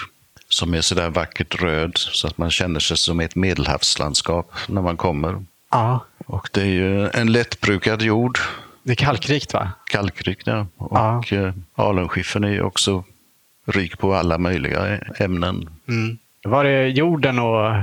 [0.50, 4.98] som är sådär vackert röd så att man känner sig som ett medelhavslandskap när man
[4.98, 5.46] kommer.
[5.72, 6.06] Ja.
[6.26, 8.40] Och det är ju en lättbrukad jord,
[8.84, 9.72] Det är kalkrikt va?
[9.92, 10.68] kalkrik ja.
[10.78, 10.98] Och
[11.32, 11.38] Ja.
[11.38, 13.04] eh, alunskiffern är ju också
[13.66, 15.70] rik på alla möjliga ämnen.
[15.88, 16.18] Mm.
[16.44, 17.76] Var det jorden och,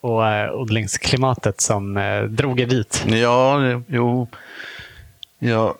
[0.00, 3.04] och äh, odlingsklimatet som äh, drog er dit?
[3.08, 4.28] Ja, jo.
[5.38, 5.74] Jag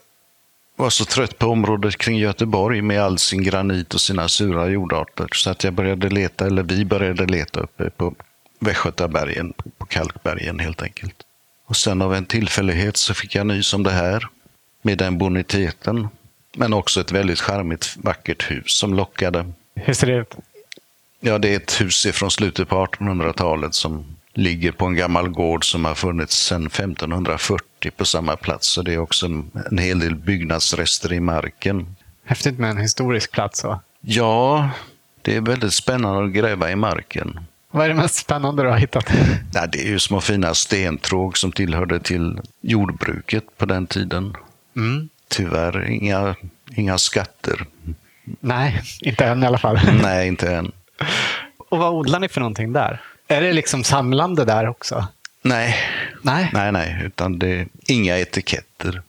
[0.76, 5.26] var så trött på området kring Göteborg med all sin granit och sina sura jordarter
[5.32, 8.14] så att jag började leta, eller vi började leta uppe på
[8.60, 11.14] Västgötabergen, på Kalkbergen helt enkelt.
[11.66, 14.28] Och sen av en tillfällighet så fick jag nys om det här
[14.82, 16.08] med den boniteten.
[16.56, 19.52] Men också ett väldigt charmigt, vackert hus som lockade.
[19.74, 20.34] Hur ser det ut?
[21.20, 25.70] Ja, det är ett hus från slutet på 1800-talet som ligger på en gammal gård
[25.70, 28.68] som har funnits sedan 1540 på samma plats.
[28.68, 31.96] Så det är också en, hel del byggnadsrester i marken.
[32.24, 33.60] Häftigt med en historisk plats.
[33.60, 33.80] Så.
[34.00, 34.70] Ja,
[35.22, 37.40] det är väldigt spännande att gräva i marken.
[37.70, 39.12] Vad är det mest spännande du har hittat?
[39.54, 44.36] Nej, det är ju små fina stentråg som tillhörde till jordbruket på den tiden.
[44.76, 45.08] Mm.
[45.28, 46.34] Tyvärr inga,
[46.74, 47.66] inga skatter.
[48.40, 49.80] Nej, inte än i alla fall.
[50.02, 50.72] Nej, inte än.
[51.70, 53.00] Och vad odlar ni för någonting där?
[53.28, 55.06] Är det liksom samlande där också?
[55.42, 55.76] Nej.
[56.22, 57.02] Nej, nej, nej.
[57.04, 59.02] Utan det är inga etiketter.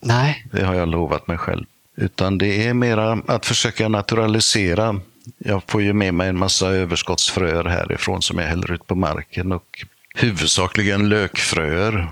[0.00, 0.46] Nej.
[0.52, 1.64] Det har jag lovat mig själv.
[1.96, 5.00] Utan det är mera att försöka naturalisera.
[5.38, 9.52] Jag får ju med mig en massa överskottsfröer härifrån som jag häller ut på marken.
[9.52, 12.08] Och huvudsakligen lökfröer.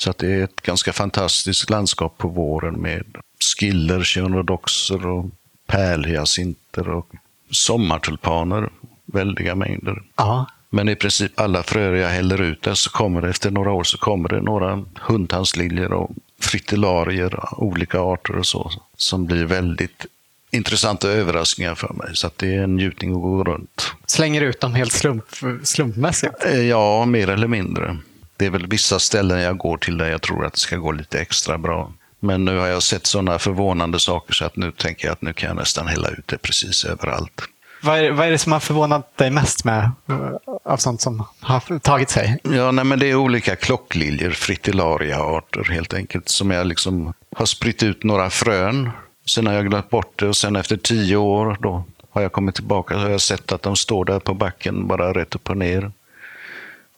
[0.00, 3.04] Så att det är ett ganska fantastiskt landskap på våren med
[3.58, 5.26] skiller, kionodoxer och
[5.66, 7.06] pärlhyacinter och
[7.50, 8.70] sommartulpaner.
[9.06, 10.02] Väldiga mängder.
[10.16, 10.46] Ja.
[10.70, 13.84] Men i princip alla fröer jag häller ut där så kommer det efter några år
[13.84, 16.10] så kommer det några hundtandsliljor och
[16.40, 20.06] fritillarier, olika arter och så, som blir väldigt
[20.50, 22.08] intressanta överraskningar för mig.
[22.12, 23.92] Så det är en njutning att gå runt.
[24.06, 25.24] Slänger ut dem helt slump,
[25.62, 26.44] slumpmässigt?
[26.44, 27.98] Eh, ja, mer eller mindre.
[28.40, 30.92] Det är väl vissa ställen jag går till där jag tror att det ska gå
[30.92, 31.92] lite extra bra.
[32.20, 35.32] Men nu har jag sett sådana förvånande saker så att nu tänker jag att nu
[35.32, 37.42] kan jag nästan hälla ut det precis överallt.
[37.82, 39.90] Vad är, vad är det som har förvånat dig mest med
[40.64, 42.38] av sånt som har tagit sig?
[42.42, 47.82] Ja, nej, men det är olika klockliljor, fritillaria-arter helt enkelt, som jag liksom har spritt
[47.82, 48.90] ut några frön.
[49.26, 52.54] Sen har jag glömt bort det och sen efter tio år då har jag kommit
[52.54, 55.56] tillbaka och har jag sett att de står där på backen bara rätt upp och
[55.56, 55.92] ner.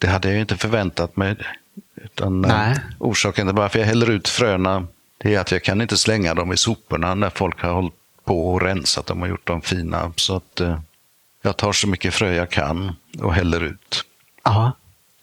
[0.03, 1.35] Det hade jag inte förväntat mig.
[1.95, 2.75] Utan Nej.
[2.99, 4.87] orsaken till varför jag häller ut fröna
[5.17, 8.53] det är att jag kan inte slänga dem i soporna när folk har hållit på
[8.53, 10.13] och rensat dem och gjort dem fina.
[10.15, 10.79] Så att eh,
[11.41, 14.03] jag tar så mycket frö jag kan och häller ut.
[14.43, 14.71] Aha.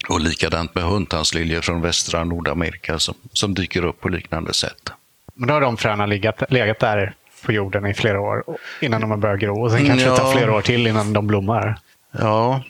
[0.08, 4.90] Och likadant med hundtandsliljor från västra Nordamerika som, som dyker upp på liknande sätt.
[5.34, 7.14] Men då har de fröna legat, legat där
[7.44, 8.44] på jorden i flera år
[8.80, 9.64] innan de har börjat gro.
[9.64, 10.12] Och sen kanske ja.
[10.12, 11.78] det tar flera år till innan de blommar.
[12.12, 12.62] Ja,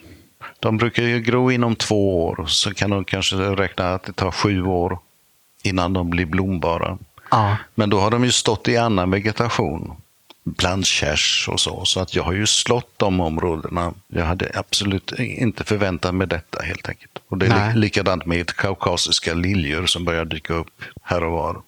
[0.60, 2.44] de brukar ju gro inom två år.
[2.46, 4.98] Så kan de kanske räkna att det tar sju år
[5.62, 6.98] innan de blir blombara.
[7.30, 7.56] Ja.
[7.74, 9.96] Men då har de ju stått i annan vegetation
[10.44, 11.84] blandkärs och så.
[11.84, 13.94] Så att jag har ju slått de områdena.
[14.08, 17.18] Jag hade absolut inte förväntat mig detta helt enkelt.
[17.28, 17.76] Och det är Nej.
[17.76, 21.62] likadant med kaukasiska liljor som börjar dyka upp här och var.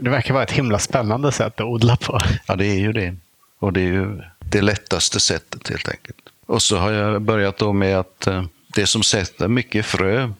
[0.00, 2.18] Det verkar vara ett himla spännande sätt att odla på.
[2.46, 3.16] Ja, det är ju det.
[3.58, 6.25] Och det är ju det lättaste sättet helt enkelt.
[6.46, 10.30] Och så har jag börjat då med att eh, det som sätter mycket frö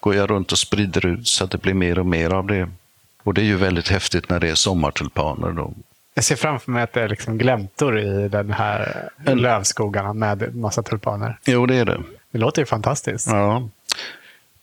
[0.00, 2.68] går jag runt och sprider ut så att det blir mer och mer av det.
[3.22, 5.52] Och det är ju väldigt häftigt när det är sommartulpaner.
[5.52, 5.74] Då.
[6.14, 9.38] Jag ser framför mig att det är liksom gläntor i den här en...
[9.38, 11.38] lövskogarna med massa tulpaner.
[11.44, 12.02] Jo, det är det.
[12.30, 13.26] Det låter ju fantastiskt.
[13.26, 13.68] Ja.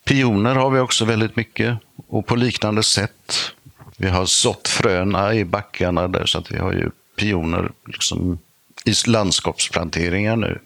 [0.03, 1.77] Pioner har vi också väldigt mycket.
[2.07, 3.53] Och på liknande sätt.
[3.97, 8.39] Vi har sått fröna i backarna där så att vi har ju pioner liksom
[8.85, 10.59] i landskapsplanteringar nu.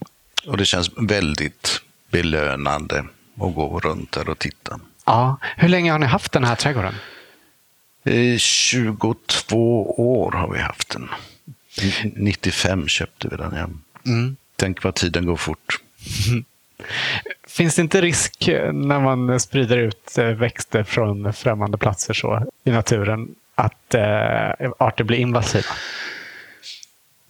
[0.46, 4.80] Och det känns väldigt belönande att gå runt där och titta.
[5.06, 5.38] Ja.
[5.58, 6.96] Hur länge har ni haft den här trädgården?
[8.38, 11.10] 22 år har vi haft den.
[12.16, 13.54] 95 köpte vi den.
[13.56, 13.70] Ja.
[14.12, 14.36] Mm.
[14.56, 15.80] Tänk vad tiden går fort.
[17.48, 22.72] Finns det inte risk när man sprider ut eh, växter från främmande platser så i
[22.72, 25.70] naturen att eh, arter blir invasiva?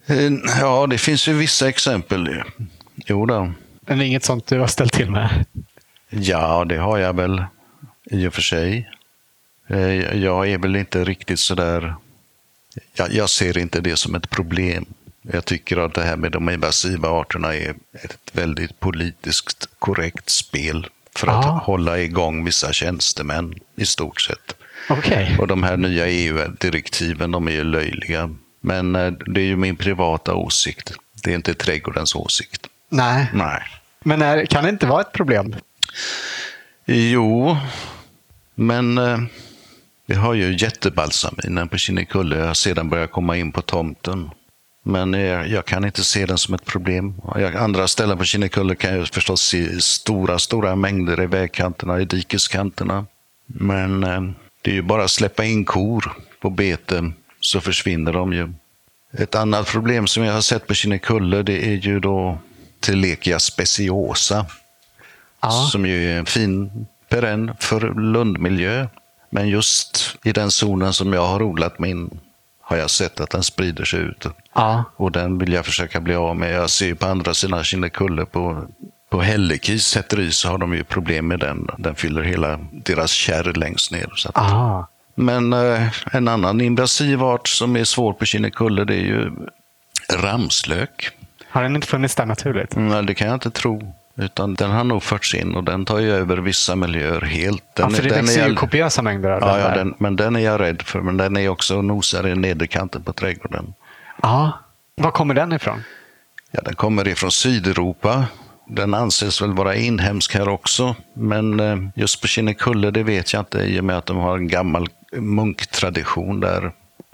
[0.06, 2.44] Eh, ja, det finns ju vissa exempel.
[2.96, 3.52] Jo då.
[3.82, 5.46] Men det är inget sånt du har ställt till med?
[6.10, 7.44] Ja, det har jag väl
[8.06, 8.90] i och för sig.
[9.68, 11.96] Eh, jag är väl inte riktigt sådär...
[12.94, 14.86] Jag, jag ser inte det som ett problem.
[15.22, 20.88] Jag tycker att det här med de invasiva arterna är ett väldigt politiskt korrekt spel
[21.16, 21.50] för att ah.
[21.50, 24.56] hålla igång vissa tjänstemän i stort sett.
[24.90, 25.38] Okay.
[25.38, 28.36] Och de här nya EU-direktiven, de är ju löjliga.
[28.62, 30.94] Men eh, det är ju min privata åsikt.
[31.24, 32.68] Det är inte trädgårdens åsikt.
[32.94, 33.30] Nej.
[33.34, 33.62] Nej.
[34.04, 35.56] Men är, kan det inte vara ett problem?
[36.86, 37.58] Jo,
[38.56, 39.20] men eh,
[40.06, 42.38] vi har ju jättebalsaminen på Kinnekulle.
[42.38, 44.30] Jag sedan börjar komma in på tomten.
[44.84, 47.22] Men jag, jag kan inte se den som ett problem.
[47.36, 52.06] Jag, andra ställen på Kinnekulle kan jag förstås se stora, stora mängder i vägkanterna, i
[52.06, 53.06] dikeskanterna.
[53.46, 54.22] Men eh,
[54.62, 58.54] det är ju bara att släppa in kor på bete så försvinner de ju.
[59.18, 62.38] Ett annat problem som jag har sett på Kinnekulle det är ju då
[62.84, 64.46] Telekia speciosa.
[65.42, 65.52] Ja.
[65.52, 68.88] Som ju är en fin perenn för lundmiljö.
[69.30, 72.20] Men just i den zonen som jag har odlat min
[72.62, 74.26] har jag sett att den sprider sig ut.
[74.56, 74.84] Ja.
[74.96, 76.54] Och den vill jag försöka bli av med.
[76.54, 78.68] Jag ser ju på andra sidan Kinnekulle på,
[79.10, 81.68] på Hällekis sätteri så har de ju problem med den.
[81.78, 84.14] Den fyller hela deras kärr längst ner.
[84.16, 89.06] Så att, men eh, en annan invasiv art som är svår på Kinnekulle det är
[89.06, 89.32] ju
[90.14, 91.12] ramslök.
[91.54, 92.76] Har den inte funnits där naturligt?
[92.76, 93.94] Nej, det kan jag inte tro.
[94.16, 97.64] Utan den har nog förts in och den tar ju över vissa miljöer helt.
[97.76, 99.94] Den, ja, för det den växer är, ju kopiösa mängder av ja, den ja, den,
[99.98, 101.02] men den är jag rädd för.
[101.02, 103.74] Men den är också nosar i nederkanten på trädgården.
[104.22, 104.52] Ja.
[104.96, 105.84] Var kommer den ifrån?
[106.52, 108.26] Ja, den kommer ifrån Sydeuropa.
[108.68, 110.96] Den anses väl vara inhemsk här också.
[111.14, 114.38] Men eh, just på Kinnekulle, det vet jag inte i och med att de har
[114.38, 116.72] en gammal munktradition där.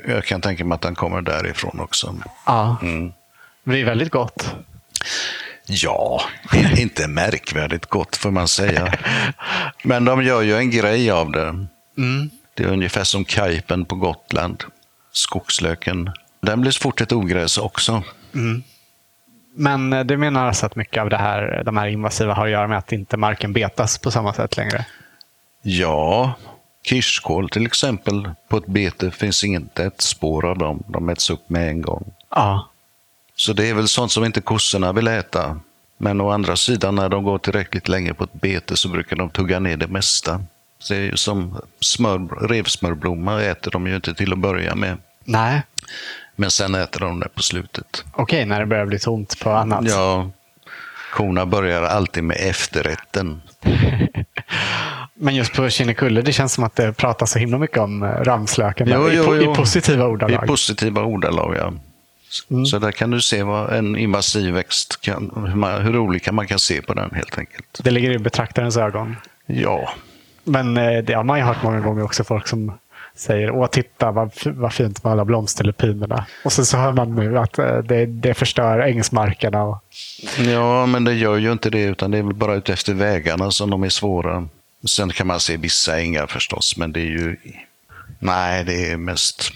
[0.08, 2.16] Jag kan tänka mig att den kommer därifrån också.
[2.46, 2.78] Ja.
[2.82, 3.12] Mm.
[3.70, 4.56] Det är väldigt gott.
[5.66, 6.22] Ja,
[6.78, 8.94] inte märkvärdigt gott får man säga.
[9.84, 11.48] Men de gör ju en grej av det.
[11.98, 12.30] Mm.
[12.54, 14.64] Det är ungefär som kajpen på Gotland.
[15.12, 16.12] Skogslöken.
[16.42, 18.04] Den blir fort ett ogräs också.
[19.56, 22.52] Men eh, du menar alltså att mycket av det här, de här invasiva har att
[22.52, 24.86] göra med att inte marken betas på samma sätt längre?
[25.62, 26.34] Ja,
[26.84, 28.30] kirskål till exempel.
[28.48, 30.84] På ett bete finns inte ett spår av dem.
[30.88, 32.14] De äts upp med en gång.
[32.30, 32.70] Ja.
[33.40, 35.60] Så det är väl sånt som inte kossorna vill äta.
[35.98, 39.30] Men å andra sidan, när de går tillräckligt länge på ett bete så brukar de
[39.30, 40.42] tugga ner det mesta.
[40.80, 44.98] Så det är ju som smör, revsmörblomma äter de ju inte till att börja med.
[45.24, 45.62] Nej.
[46.36, 48.06] Men sen äter de det på slutet.
[48.14, 49.86] Okej, när det börjar bli tomt på annat.
[49.88, 50.30] Ja,
[51.14, 53.42] korna börjar alltid med efterrätten.
[55.14, 58.10] Men just på Kinnekulle, det känns som att det pratas så himla mycket om eh,
[58.10, 58.88] ramslöken.
[58.92, 59.52] Jo, i, jo, jo.
[59.52, 60.48] I positiva I ordalag.
[60.48, 61.74] positiva ordalag, ja.
[62.50, 62.66] Mm.
[62.66, 66.48] Så där kan du se vad en invasiv växt kan, hur, man, hur olika man
[66.48, 67.80] kan se på den helt enkelt.
[67.84, 69.16] det ligger i betraktarens ögon.
[69.46, 69.90] Ja,
[70.44, 72.24] Men eh, det har man ju hört många gånger också.
[72.24, 72.72] Folk som
[73.16, 76.26] säger åh titta vad, vad fint med alla blomsterlupinerna.
[76.44, 79.64] Och sen så hör man nu att eh, det, det förstör ängsmarkerna.
[79.64, 79.84] Och,
[80.38, 83.52] Ja, men det gör ju inte det, utan det är väl bara ute efter vägarna
[83.52, 84.48] som de är svåra.
[84.88, 87.38] Sen kan man se vissa ängar förstås, men det är ju...
[88.20, 89.52] Nej, det är mest...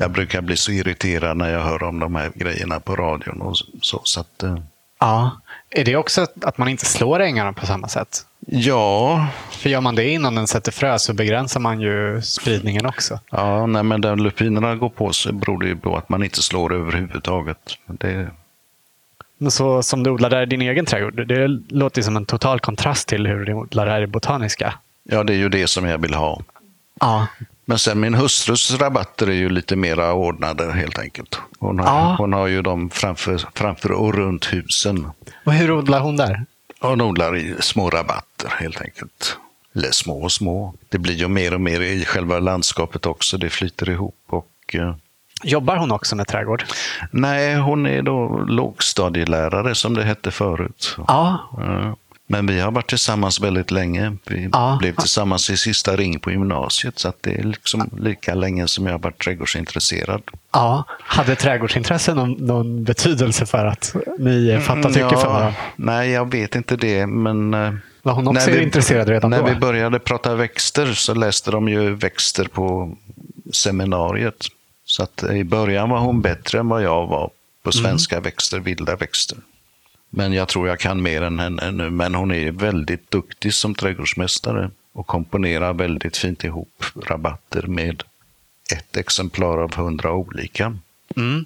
[0.00, 3.56] Jag brukar bli så irriterad när jag hör om de här grejerna på radion och
[3.82, 4.00] så.
[4.04, 4.56] så att, eh,
[4.98, 5.40] ja.
[5.70, 8.26] Är det också att- man inte slår ängarna på samma sätt?
[8.46, 13.20] ja, För gör man det innan den sätter frö så begränsar man ju spridningen också.
[13.30, 16.42] ja nej, men där lupinerna går på så beror det ju på att man inte
[16.42, 17.58] slår överhuvudtaget.
[17.86, 18.28] Det,
[19.38, 22.60] Men så som du odlar där i din egen trädgård, det låter som en total
[22.60, 24.74] kontrast till hur du odlar där i botaniska.
[25.04, 26.42] ja, det är ju det som jag vill ha.
[27.00, 27.26] Ja.
[27.70, 31.40] Men sen min hustrus rabatter är ju lite mera ordnade helt enkelt.
[31.58, 32.14] Hon har, Ja.
[32.18, 35.10] hon har ju dem framför, framför och runt husen.
[35.44, 36.44] Och hur odlar hon där?
[36.80, 39.36] Hon odlar i små rabatter helt enkelt.
[39.74, 40.74] Eller små och små.
[40.88, 43.38] Det blir ju mer och mer i själva landskapet också.
[43.38, 44.16] Det flyter ihop.
[44.28, 44.94] Och, eh,
[45.44, 46.64] Jobbar hon också med trädgård?
[47.10, 50.96] nej, hon är då lågstadielärare som det hette förut.
[51.08, 51.38] Ja.
[52.32, 52.36] Ja.
[52.42, 54.16] Men vi har varit tillsammans väldigt länge.
[54.26, 54.76] Vi Ja.
[54.80, 56.98] blev tillsammans i sista ring på gymnasiet.
[56.98, 60.22] Så det är liksom lika länge som jag har varit trädgårdsintresserad.
[60.52, 60.84] ja.
[61.00, 65.54] Hade trädgårdsintresse någon, någon betydelse för att ni fattar tycke för varandra?
[65.76, 67.06] Nej, jag vet inte det.
[67.06, 69.44] Men eh, Var hon också när vi- intresserad redan När då?
[69.48, 72.96] vi började prata växter så läste de ju växter på
[73.52, 74.46] seminariet.
[74.84, 77.30] Så att i början var hon bättre än vad jag var
[77.62, 79.38] på svenska växter, vilda växter.
[80.10, 81.90] Men jag tror jag kan mer än henne nu.
[81.90, 88.02] Men hon är väldigt duktig som trädgårdsmästare och komponerar väldigt fint ihop rabatter med
[88.72, 90.76] ett exemplar av hundra olika.
[91.16, 91.44] Mm.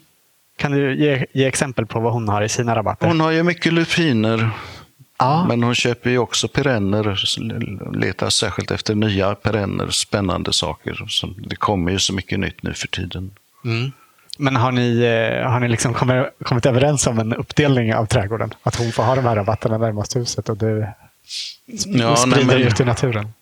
[0.57, 3.07] Kan du ge, ge exempel på vad hon har i sina rabatter?
[3.07, 4.51] Hon har ju mycket lupiner,
[5.19, 5.45] ja.
[5.49, 7.19] men hon köper ju också perenner,
[7.97, 11.07] letar särskilt efter nya perenner, spännande saker.
[11.49, 13.31] Det kommer ju så mycket nytt nu för tiden.
[13.65, 13.93] Mm.
[14.39, 18.55] Men har ni, eh, har ni liksom kommit, kommit överens om en uppdelning av trädgården?
[18.63, 20.87] Att hon får ha de här rabatterna närmast huset och du
[21.87, 23.33] Ja, sprider nej, men- ut i naturen?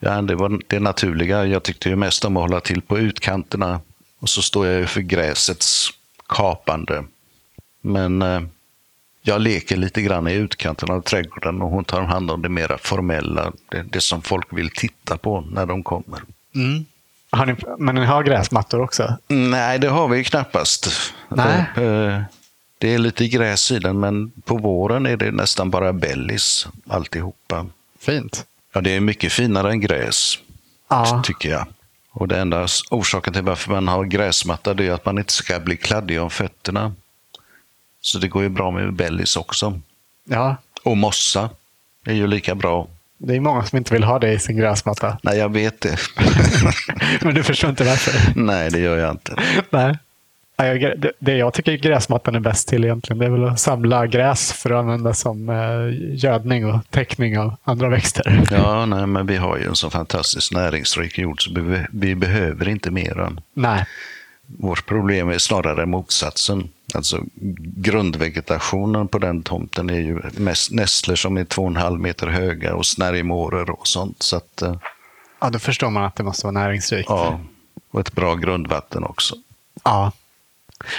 [0.00, 1.44] Ja, det var det naturliga.
[1.46, 3.80] Jag tyckte ju mest om att hålla till på utkanterna.
[4.20, 5.88] Och så står jag ju för gräsets
[6.28, 7.04] kapande.
[7.80, 8.40] Men eh,
[9.22, 12.78] jag leker lite grann i utkanten av trädgården och hon tar hand om det mera
[12.78, 13.52] formella.
[13.68, 16.20] Det, det som folk vill titta på när de kommer.
[16.54, 16.84] Mm.
[17.30, 19.16] Har ni, men ni har gräsmattor också?
[19.28, 20.88] Nej, det har vi knappast.
[21.28, 21.58] Nej.
[21.76, 22.22] Eh,
[22.78, 27.66] Det är lite gräs i den, men på våren är det nästan bara bellis alltihopa.
[28.00, 28.46] Fint.
[28.72, 30.38] Ja, det är mycket finare än gräs,
[30.88, 31.22] Ja.
[31.26, 31.66] tycker jag.
[32.12, 35.76] Och det enda orsaken till varför man har gräsmatta är att man inte ska bli
[35.76, 36.92] kladdig om fötterna.
[38.00, 39.80] Så det går ju bra med bellis också.
[40.24, 40.56] ja.
[40.82, 41.50] Och mossa
[42.04, 42.88] är ju lika bra.
[43.22, 45.18] Det är många som inte vill ha det i sin gräsmatta.
[45.22, 45.96] Nej, jag vet det.
[47.20, 48.32] Men du förstår inte varför?
[48.40, 49.34] Nej, det gör jag inte.
[49.70, 49.98] Nej.
[51.18, 54.70] Det- jag tycker gräsmattan är bäst till egentligen, det är väl att samla gräs för
[54.70, 58.42] att använda som eh, gödning och täckning av andra växter.
[58.50, 62.68] Ja, nej, men vi har ju en så fantastiskt näringsrik jord så vi, vi behöver
[62.68, 63.40] inte mer än.
[63.54, 63.84] Nej.
[64.46, 66.68] Vårt problem är snarare motsatsen.
[66.94, 67.22] Alltså
[67.76, 70.20] grundvegetationen på den tomten är ju
[70.70, 74.22] nässlor som är två och en halv meter höga och snärjmåror och sånt.
[74.22, 74.76] Så att, eh,
[75.40, 77.08] Ja, då förstår man att det måste vara näringsrikt.
[77.08, 77.40] ja,
[77.90, 79.34] och ett bra grundvatten också.
[79.84, 80.12] Ja.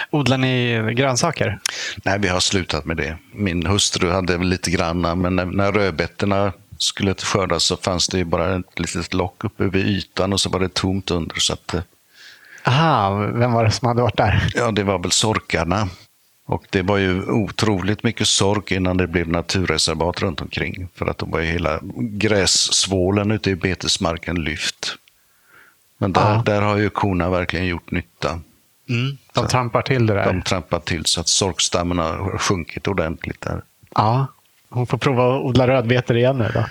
[0.09, 1.59] Odlar ni grönsaker?
[2.05, 3.17] Nej, vi har slutat med det.
[3.33, 8.17] Min hustru hade väl lite granna, men när, när rödbetorna skulle skördas så fanns det
[8.17, 11.35] ju bara ett litet lock uppe vid ytan och så var det tomt under.
[11.39, 11.81] Så att, eh,
[12.63, 14.51] Aha, vem var det som hade varit där?
[14.55, 15.87] ja, det var väl sorkarna.
[16.45, 20.87] Och det var ju otroligt mycket sork innan det blev naturreservat runt omkring.
[20.95, 21.79] För att då var ju hela
[22.41, 24.95] grässvålen ute i betesmarken lyft.
[25.97, 28.39] Men där, där har ju korna verkligen gjort nytta.
[29.33, 30.25] De trampar till det där.
[30.25, 33.61] De trampar till så att sorkstammen har sjunkit ordentligt där.
[33.95, 34.27] Ja.
[34.69, 36.65] Hon får prova att odla rödbetor igen nu då.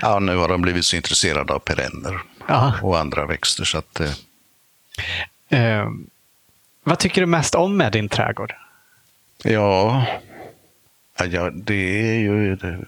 [0.00, 2.74] Ja, nu har de blivit så intresserade av perenner Ja.
[2.82, 3.64] och andra växter.
[3.64, 4.00] Så att,
[5.48, 5.86] eh,
[6.84, 8.54] vad tycker du mest om med din trädgård?
[9.44, 10.06] ja,
[11.18, 12.56] ja, ja, det är ju...
[12.56, 12.78] Det,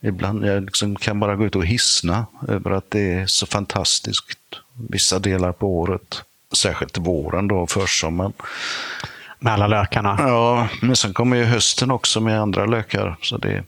[0.00, 4.38] ibland jag liksom kan bara gå ut och hissna över att det är så fantastiskt
[4.88, 6.22] vissa delar på året.
[6.52, 8.32] Särskilt våren då, försommaren.
[9.38, 10.16] Med alla lökarna.
[10.18, 13.16] Ja, men sen kommer ju hösten också med andra lökar.
[13.22, 13.64] Så det,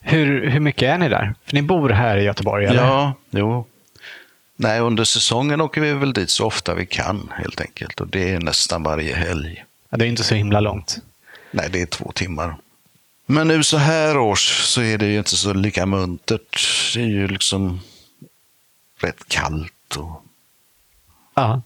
[0.00, 1.34] Hur, hur mycket är ni där?
[1.44, 2.82] För ni bor här i Göteborg, eller?
[2.82, 3.66] Ja, jo.
[4.60, 8.00] Nej, under säsongen åker vi väl dit så ofta vi kan helt enkelt.
[8.00, 9.64] Och det är nästan varje helg.
[9.90, 10.98] Ja, Det är inte så himla långt.
[11.50, 12.56] Nej, det är två timmar.
[13.26, 16.60] Men nu så här års så är det ju inte så lika muntert.
[16.94, 17.80] Det är ju liksom
[19.00, 19.96] rätt kallt.
[19.96, 20.24] Och...
[21.34, 21.62] Ja.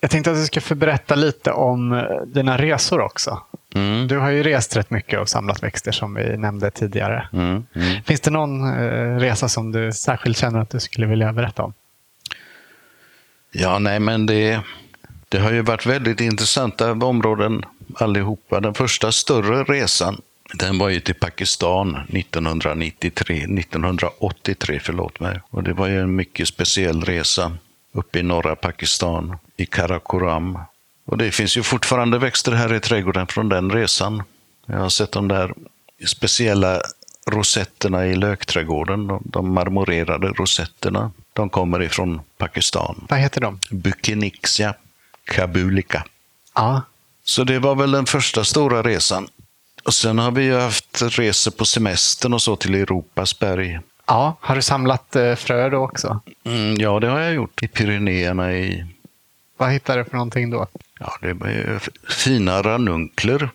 [0.00, 3.42] Jag tänkte att du ska få berätta lite om eh, dina resor också.
[3.74, 4.08] Mm.
[4.08, 7.28] Du har ju rest rätt mycket och samlat växter som vi nämnde tidigare.
[7.32, 7.66] Mm.
[7.74, 8.02] Mm.
[8.02, 11.74] Finns det någon eh, resa som du särskilt känner att du skulle vilja berätta om?
[13.52, 14.60] Ja, nej, men det,
[15.28, 18.60] det har ju varit väldigt intressanta områden allihopa.
[18.60, 20.20] Den första större resan,
[20.54, 25.40] den var ju till Pakistan 1993, 1983, förlåt mig.
[25.50, 27.52] Och det var ju en mycket speciell resa
[27.92, 30.58] uppe i norra Pakistan, i Karakoram.
[31.04, 34.22] Och det finns ju fortfarande växter här i trädgården från den resan.
[34.66, 35.54] Jag har sett de där
[36.06, 36.80] speciella
[37.26, 41.12] rosetterna i lökträdgården, de, de marmorerade rosetterna.
[41.32, 43.06] De kommer ifrån Pakistan.
[43.08, 43.58] Vad heter de?
[43.70, 44.74] Buchenixia
[45.24, 46.04] kabulica.
[46.54, 46.82] Ja.
[47.24, 49.28] Så det var väl den första stora resan.
[49.84, 53.80] Och sen har vi ju haft resor på semestern och så till Europas berg.
[54.06, 54.36] ja.
[54.40, 56.20] Har du samlat eh, fröer då också?
[56.44, 57.62] Mm, ja, det har jag gjort.
[57.62, 58.86] I Pyrenéerna i...
[59.56, 60.66] Vad hittar du för någonting då?
[61.04, 61.34] Ja, det
[61.76, 63.50] f- fina ranunkler,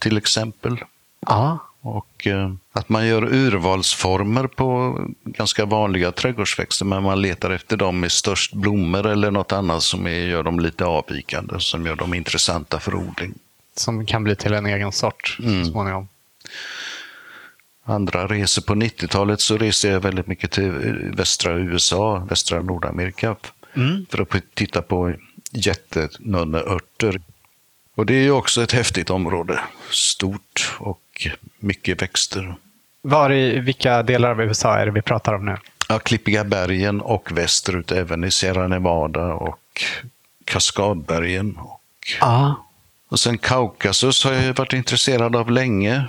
[0.00, 0.78] till exempel.
[1.20, 1.58] Ja.
[1.80, 8.00] Och eh, att man gör urvalsformer på ganska vanliga trädgårdsväxter, men man letar efter dem
[8.00, 12.14] med störst blommor eller något annat som är, gör dem lite avvikande, som gör dem
[12.14, 13.34] intressanta för odling.
[13.76, 15.64] Som kan bli till en egen sort Mm.
[15.64, 16.08] småningom.
[17.84, 20.70] andra resor på 90-talet så reste jag väldigt mycket till
[21.16, 23.36] västra USA, västra Nordamerika
[24.10, 25.14] för att titta på
[25.52, 27.20] jättenönneörter.
[27.94, 29.60] Och det är ju också ett häftigt område.
[29.90, 31.26] Stort och
[31.58, 32.54] mycket växter.
[33.02, 35.56] Var i vilka delar av USA är det vi pratar om nu?
[35.88, 39.82] Ja, Klippiga bergen och västerut, även i Sierra Nevada och
[40.44, 41.56] Kaskadbergen.
[41.56, 41.80] Och,
[42.20, 42.66] Ja.
[43.08, 46.04] och sen Kaukasus har jag varit intresserad av länge.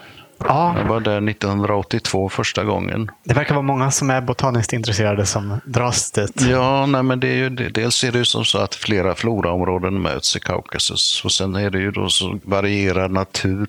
[0.48, 3.12] Ja, Jag var där 1982 första gången.
[3.24, 6.42] det verkar vara många som är botaniskt intresserade som dras dit.
[6.42, 10.02] Ja, nej, men det är ju, dels är det ju som så att flera floraområden
[10.02, 11.22] möts i Kaukasus.
[11.26, 13.68] Och sen är det ju då så varierad natur.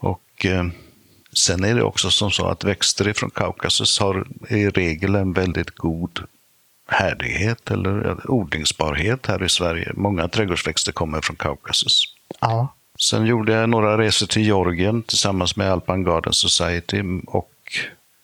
[0.00, 0.64] Och eh,
[1.32, 5.70] sen är det också som så att växter ifrån Kaukasus har i regel en väldigt
[5.70, 6.20] god
[6.88, 9.92] härdighet eller odlingsbarhet här i Sverige.
[9.94, 12.02] Många trädgårdsväxter kommer från Kaukasus.
[12.40, 12.74] Ja.
[13.02, 17.52] Sen gjorde jag några resor till Georgien tillsammans med Alpan Garden Society och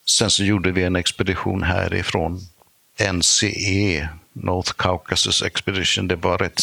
[0.07, 2.41] sen så gjorde vi en expedition härifrån
[3.12, 6.09] NCE North Caucasus Expedition.
[6.09, 6.62] Det var rätt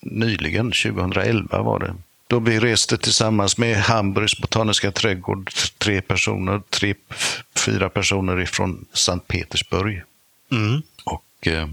[0.00, 1.94] nyligen, 2011 var det.
[2.26, 6.94] Då vi reste tillsammans med Hamburgs botaniska trädgård, tre personer, tre,
[7.56, 10.02] fyra personer ifrån Sankt Petersburg.
[10.52, 10.82] Mm.
[11.04, 11.68] Och eh,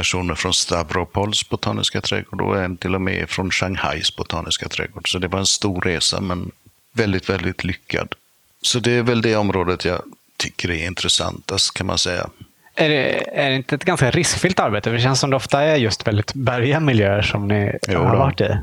[0.00, 5.12] personer från Stavropols botaniska trädgård och en till och med från Shanghais botaniska trädgård.
[5.12, 6.50] Så det var en stor resa, men
[6.92, 8.14] väldigt, väldigt lyckad.
[8.62, 10.02] Så det är väl det området jag
[10.36, 12.30] tycker är intressantast, kan man säga.
[12.74, 14.90] Är det, är det inte ett ganska riskfyllt arbete?
[14.90, 18.16] För det känns som det ofta är just väldigt bergiga miljöer som ni jo har
[18.16, 18.58] varit i.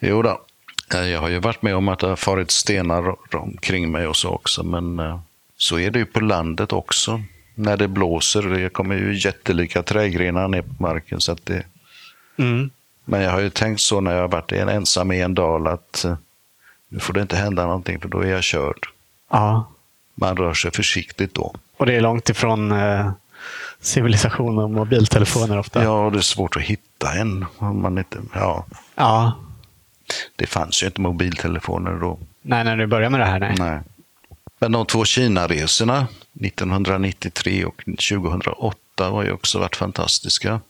[0.00, 0.40] Jo då.
[0.90, 4.28] Jag har ju varit med om att det har farit stenar omkring mig och så
[4.28, 5.20] också, men eh,
[5.56, 7.22] så är det ju på landet också.
[7.54, 11.20] När det blåser, det kommer ju jättelika trädgrenar ner på marken.
[11.20, 11.62] Så att det...
[12.36, 12.70] Mm.
[13.04, 16.04] Men jag har ju tänkt så när jag har varit ensam i en dal att
[16.04, 16.16] eh,
[16.88, 18.86] nu får det inte hända någonting för då är jag körd.
[19.30, 19.72] Ja.
[20.14, 21.54] Man rör sig försiktigt då.
[21.76, 23.10] Och det är långt ifrån eh,
[23.80, 25.84] civilisation och mobiltelefoner ofta?
[25.84, 27.44] Ja, det är svårt att hitta en.
[27.56, 28.66] Om man inte, ja.
[28.94, 29.32] ja.
[30.36, 32.18] Det fanns ju inte mobiltelefoner då.
[32.42, 33.40] Nej, när du började med det här?
[33.40, 33.54] Nej.
[33.58, 33.80] nej.
[34.58, 36.06] Men de två Kina-resorna
[36.40, 40.60] 1993 och 2008 har ju också varit fantastiska.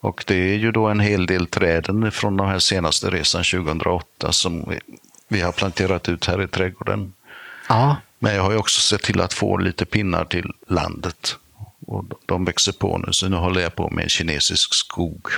[0.00, 4.32] Och det är ju då en hel del träden från den här senaste resan 2008
[4.32, 4.80] som vi,
[5.28, 7.12] vi har planterat ut här i trädgården.
[7.68, 7.96] Ja.
[8.18, 11.36] Men jag har ju också sett till att få lite pinnar till landet.
[11.86, 15.28] Och de växer på nu, så nu håller jag på med kinesisk skog.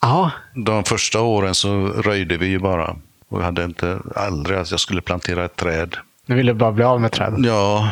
[0.00, 0.30] Ja.
[0.54, 2.96] De första åren så röjde vi ju bara.
[3.28, 5.96] Och jag hade inte aldrig att jag skulle plantera ett träd.
[6.30, 7.44] Du ville bara bli av med träden?
[7.44, 7.90] Ja,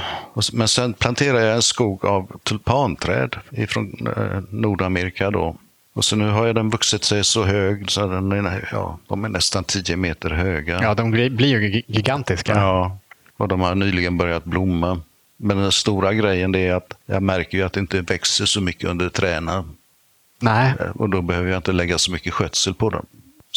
[0.52, 3.36] men sen planterade jag en skog av tulpanträd
[3.68, 5.56] från eh, Nordamerika då.
[5.94, 9.24] Och så nu har jag den vuxit sig så hög så den är, ja, de
[9.24, 10.82] är nästan 10 meter höga.
[10.82, 12.52] Ja, de blir ju gigantiska.
[12.52, 12.98] Ja,
[13.36, 15.00] och de har nyligen börjat blomma.
[15.36, 19.08] Men den stora grejen är att jag märker att det inte växer så mycket under
[19.08, 19.64] träna.
[20.40, 20.74] Nej.
[20.80, 23.06] Eh, och då behöver jag inte lägga så mycket skötsel på dem.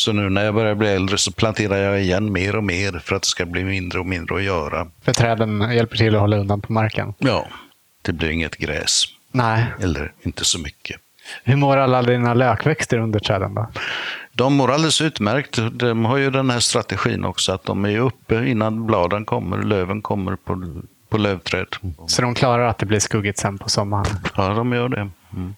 [0.03, 3.15] Så nu när jag börjar bli äldre så planterar jag igen mer och mer för
[3.15, 4.87] att det ska bli mindre och mindre att göra.
[5.01, 7.13] För träden hjälper till att hålla undan på marken?
[7.17, 7.47] Ja,
[8.01, 9.03] det blir inget gräs.
[9.31, 9.65] Nej.
[9.81, 10.99] Eller inte så mycket.
[11.43, 13.67] Hur mår alla dina lökväxter under träden då?
[14.33, 15.59] De mår alldeles utmärkt.
[15.71, 20.01] De har ju den här strategin också att de är uppe innan bladen kommer, löven
[20.01, 21.67] kommer på, på lövträd.
[22.07, 24.05] Så de klarar att det blir skuggigt sen på sommaren?
[24.37, 25.09] Ja, de gör det.
[25.33, 25.55] Mm.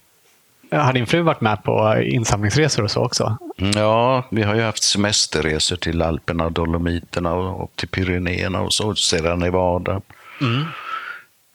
[0.81, 3.37] Har din fru varit med på insamlingsresor och så också?
[3.75, 9.35] Ja, vi har ju haft semesterresor till Alperna, Dolomiterna och, till Pyrenéerna och så, Sierra
[9.35, 10.01] Nevada.
[10.41, 10.63] Mm.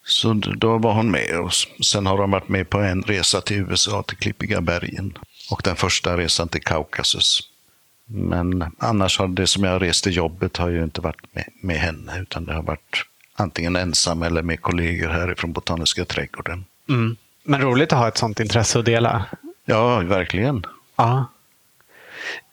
[0.04, 1.40] Så då var hon med.
[1.40, 1.52] Och
[1.84, 5.18] sen har de varit med på en resa till USA, till Klippiga bergen.
[5.50, 7.40] Och den första resan till Kaukasus.
[8.10, 11.44] Men annars har det som jag har rest till jobbet har ju inte varit med,
[11.60, 13.04] med henne, utan det har varit
[13.36, 16.64] antingen ensam eller med kollegor härifrån Botaniska trädgården.
[16.88, 17.16] Mm.
[17.48, 19.24] Men roligt att ha ett sånt intresse att dela.
[19.64, 20.64] Ja, verkligen.
[20.96, 21.26] Ja.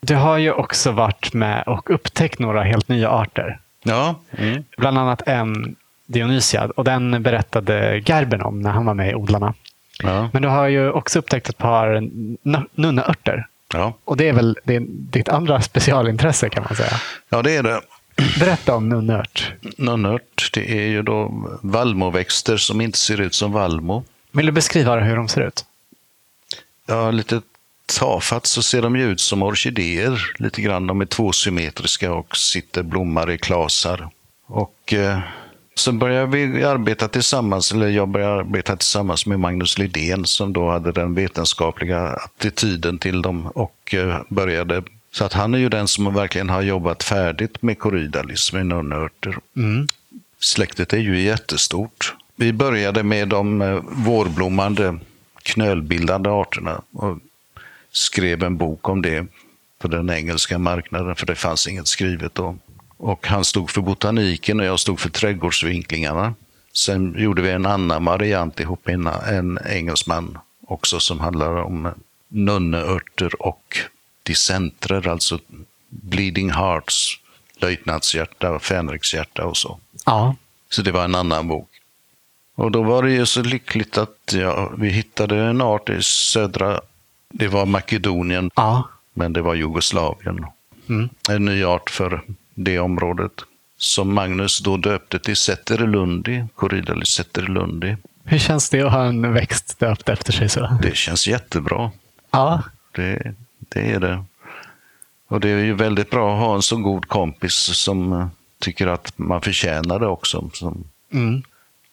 [0.02, 3.60] Du har ju också varit med och upptäckt några helt nya arter.
[3.84, 4.16] Ja.
[4.38, 4.64] Mm.
[4.78, 5.76] Bland annat en
[6.06, 9.54] Dionysia och den berättade Gerben om när han var med i Odlarna.
[10.04, 10.30] Ja.
[10.34, 12.10] Men du har ju också upptäckt ett par
[12.80, 13.48] nunneörter.
[13.74, 13.94] Ja.
[14.04, 17.00] Och det är väl det är ditt andra specialintresse kan man säga?
[17.30, 17.82] Ja, det är det.
[18.40, 19.54] Berätta om nunneört.
[19.78, 21.32] Nunneört, det är ju då
[21.62, 24.04] vallmoväxter som inte ser ut som vallmo.
[24.36, 25.66] Vill du beskriva hur de ser ut?
[26.86, 27.42] Ja, lite
[27.86, 30.88] tafatt så ser de ut som orkidéer lite grann.
[30.88, 34.10] De är tvåsymmetriska och sitter blommar i klasar.
[34.48, 35.20] Och eh,
[35.76, 40.70] så började vi arbeta tillsammans, eller jag började arbeta tillsammans med Magnus Lidén som då
[40.70, 45.88] hade den vetenskapliga attityden till dem och eh, började så att han är ju den
[45.88, 49.38] som verkligen har jobbat färdigt med Corydalis, med nunneörter.
[49.58, 49.88] Mm.
[50.40, 52.16] Släktet är ju jättestort.
[52.36, 55.00] Vi började med de eh, vårblommande
[55.44, 57.18] knölbildande arterna och
[57.92, 59.28] skrev en bok om det
[59.82, 62.58] för den engelska marknaden, för det fanns inget skrivet då.
[62.98, 66.34] Och han stod för botaniken och jag stod för trädgårdsvinklingarna.
[66.74, 71.90] Sen gjorde vi en annan variant ihop med en engelsman också som handlar om
[72.28, 73.78] nunneörter och
[74.24, 75.40] dissentrer, alltså
[75.90, 77.20] bleeding hearts,
[77.58, 79.80] löjtnantshjärta fänrikshjärta och så.
[80.06, 80.36] Ja.
[80.70, 81.70] Så det var en annan bok.
[82.56, 86.82] Och då var det ju så lyckligt att ja, vi hittade en art i södra,
[87.30, 88.90] det var Makedonien, ja.
[89.14, 90.46] men det var Jugoslavien.
[90.90, 91.10] Mm.
[91.30, 92.22] En ny art för
[92.54, 93.32] det området.
[93.78, 97.98] Som Magnus då döpte till Zetterlundi, Corydalus Zetterlundi.
[98.24, 100.78] Hur känns det att ha en växt döpt efter sig så?
[100.82, 101.92] Det känns jättebra.
[102.32, 102.64] Ja.
[102.92, 104.24] Det, det är det.
[105.28, 108.30] Och det är ju väldigt bra att ha en så god kompis som
[108.60, 110.50] tycker att man förtjänar det också.
[110.54, 111.44] Som, mm.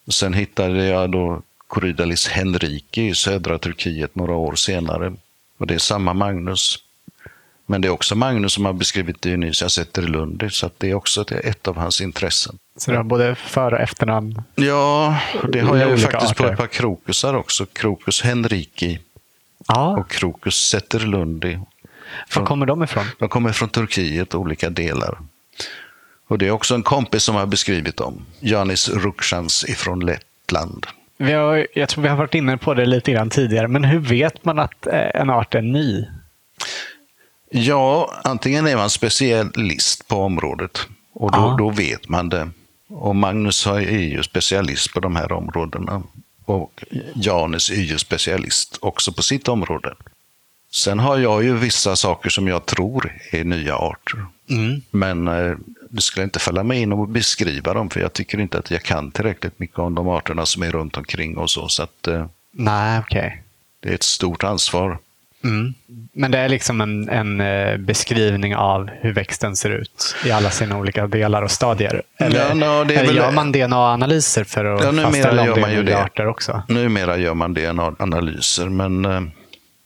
[0.09, 5.13] Sen hittade jag då Corydalis henriki i södra Turkiet några år senare.
[5.59, 6.79] Och det är samma Magnus.
[7.67, 11.69] Men det är också Magnus som har beskrivit Dionysias Eterlundi, så det är också ett
[11.69, 12.59] av hans intressen.
[12.77, 14.43] Så du har både för och efternamn?
[14.55, 15.19] Ja,
[15.53, 16.45] det har jag ju faktiskt arter.
[16.45, 17.67] på ett par krokusar också.
[17.67, 18.99] Krokus henriki
[19.69, 19.97] ja.
[19.99, 21.59] och Krokus Zetterlundi.
[22.37, 23.05] Var kommer de ifrån?
[23.19, 25.19] De kommer från Turkiet, olika delar.
[26.33, 28.27] Och Det är också en kompis som har beskrivit dem.
[28.41, 30.87] Janis Rukshans ifrån Lettland.
[31.17, 33.99] Vi har, jag tror vi har varit inne på det lite grann tidigare, men hur
[33.99, 36.05] vet man att eh, en art är ny?
[37.51, 42.51] Ja, antingen är man specialist på området och då, då vet man det.
[42.89, 46.03] Och Magnus är ju specialist på de här områdena.
[46.45, 49.95] Och Janis är ju specialist också på sitt område.
[50.71, 54.27] Sen har jag ju vissa saker som jag tror är nya arter.
[54.51, 54.83] Mm.
[54.91, 55.57] Men eh,
[56.01, 59.11] skulle inte falla mig in och beskriva dem, för jag tycker inte att jag kan
[59.11, 61.69] tillräckligt mycket om de arterna som är runt omkring och så.
[61.69, 63.27] så att, eh, Nej, okej.
[63.27, 63.39] Okay.
[63.81, 64.99] Det är ett stort ansvar.
[65.45, 65.75] Mm.
[66.13, 70.51] Men det är liksom en, en, eh, beskrivning av hur växten ser ut i alla
[70.51, 72.03] sina olika delar och stadier?
[72.19, 75.67] Eller, ja, no, det är eller gör man DNA-analyser för att ja, fastställa om det
[75.67, 76.63] är nya arter också?
[76.69, 79.21] Numera gör man DNA-analyser, men eh,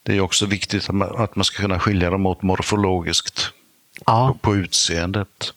[0.02, 3.52] det är också viktigt att man ska kunna skilja dem åt morfologiskt
[4.06, 4.36] ja.
[4.40, 5.52] på utseendet.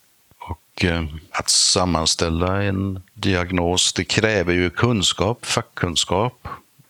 [0.83, 6.47] Eh, att sammanställa en diagnos, det kräver ju kunskap, fackkunskap.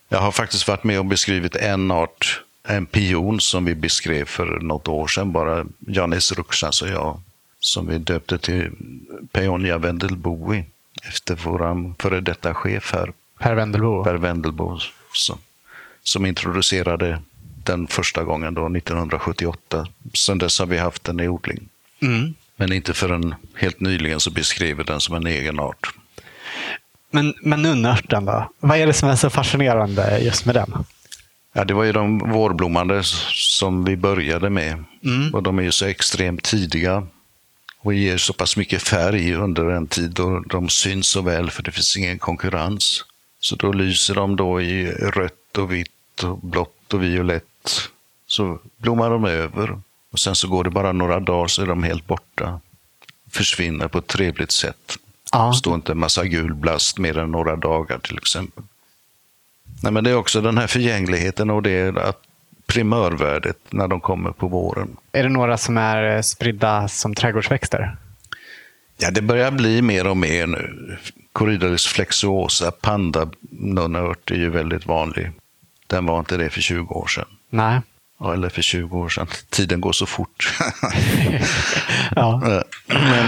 [0.09, 4.59] Jag har faktiskt varit med och beskrivit en art en pion som vi beskrev för
[4.59, 7.21] något år sedan, bara Janis Ruksas och jag,
[7.59, 8.71] som vi döpte till
[9.31, 10.63] Peonia Wendelboi
[11.03, 13.13] efter vår före detta chef här.
[13.39, 14.03] Per Wendelbo?
[14.03, 14.79] Per Wendelbo,
[15.13, 15.37] som,
[16.03, 17.21] som introducerade
[17.63, 19.87] den första gången då 1978.
[20.13, 21.69] Sedan dess har vi haft den i odling.
[22.01, 22.33] Mm.
[22.59, 25.93] Men inte förrän helt nyligen så beskrev vi den som en egen art.
[27.11, 28.51] Men, men nunnörten då?
[28.59, 30.85] Vad är det som är så fascinerande just med den?
[31.53, 33.01] Ja, det var ju de vårblommande
[33.33, 34.83] som vi började med.
[35.03, 35.33] Mm.
[35.33, 37.07] Och de är ju så extremt tidiga
[37.79, 41.63] och ger så pass mycket färg under en tid då de syns så väl för
[41.63, 43.05] det finns ingen konkurrens.
[43.39, 47.89] Så då lyser de då i rött och vitt och blått och violett.
[48.27, 49.81] Så blommar de över
[50.11, 52.59] och sen så går det bara några dagar så är de helt borta.
[53.31, 54.97] Försvinner på ett trevligt sätt.
[55.31, 55.53] Ja.
[55.53, 58.63] Står inte en massa gul blast mer än några dagar till exempel.
[59.83, 62.21] Nej, men det är också den här förgängligheten och det att
[62.65, 64.97] primörvärdet när de kommer på våren.
[65.11, 67.97] Är det några som är eh, spridda som trädgårdsväxter?
[68.97, 70.97] Ja, det börjar bli mer och mer nu.
[71.33, 75.31] Corydalis flexuosa, pandanunört, är ju väldigt vanlig.
[75.87, 77.27] Den var inte det för 20 år sedan.
[77.49, 77.81] Nej.
[78.19, 79.27] Ja, eller för 20 år sedan.
[79.49, 80.53] Tiden går så fort.
[82.15, 82.63] ja.
[82.87, 83.25] Men,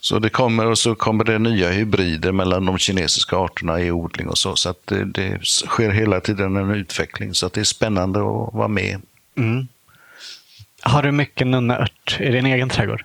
[0.00, 4.28] så det kommer och så kommer det nya hybrider mellan de kinesiska arterna i odling
[4.28, 4.56] och så.
[4.56, 7.34] Så att det, det sker hela tiden en utveckling.
[7.34, 9.02] Så att det är spännande att vara med.
[9.36, 9.68] Mm.
[10.82, 13.04] Har du mycket nunnaört i din egen trädgård?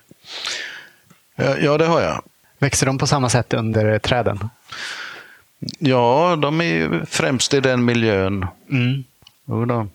[1.35, 2.23] Ja, ja, det har jag.
[2.59, 4.49] Växer de på samma sätt under träden?
[5.79, 8.47] Ja, de är främst i den miljön.
[8.71, 9.03] Mm.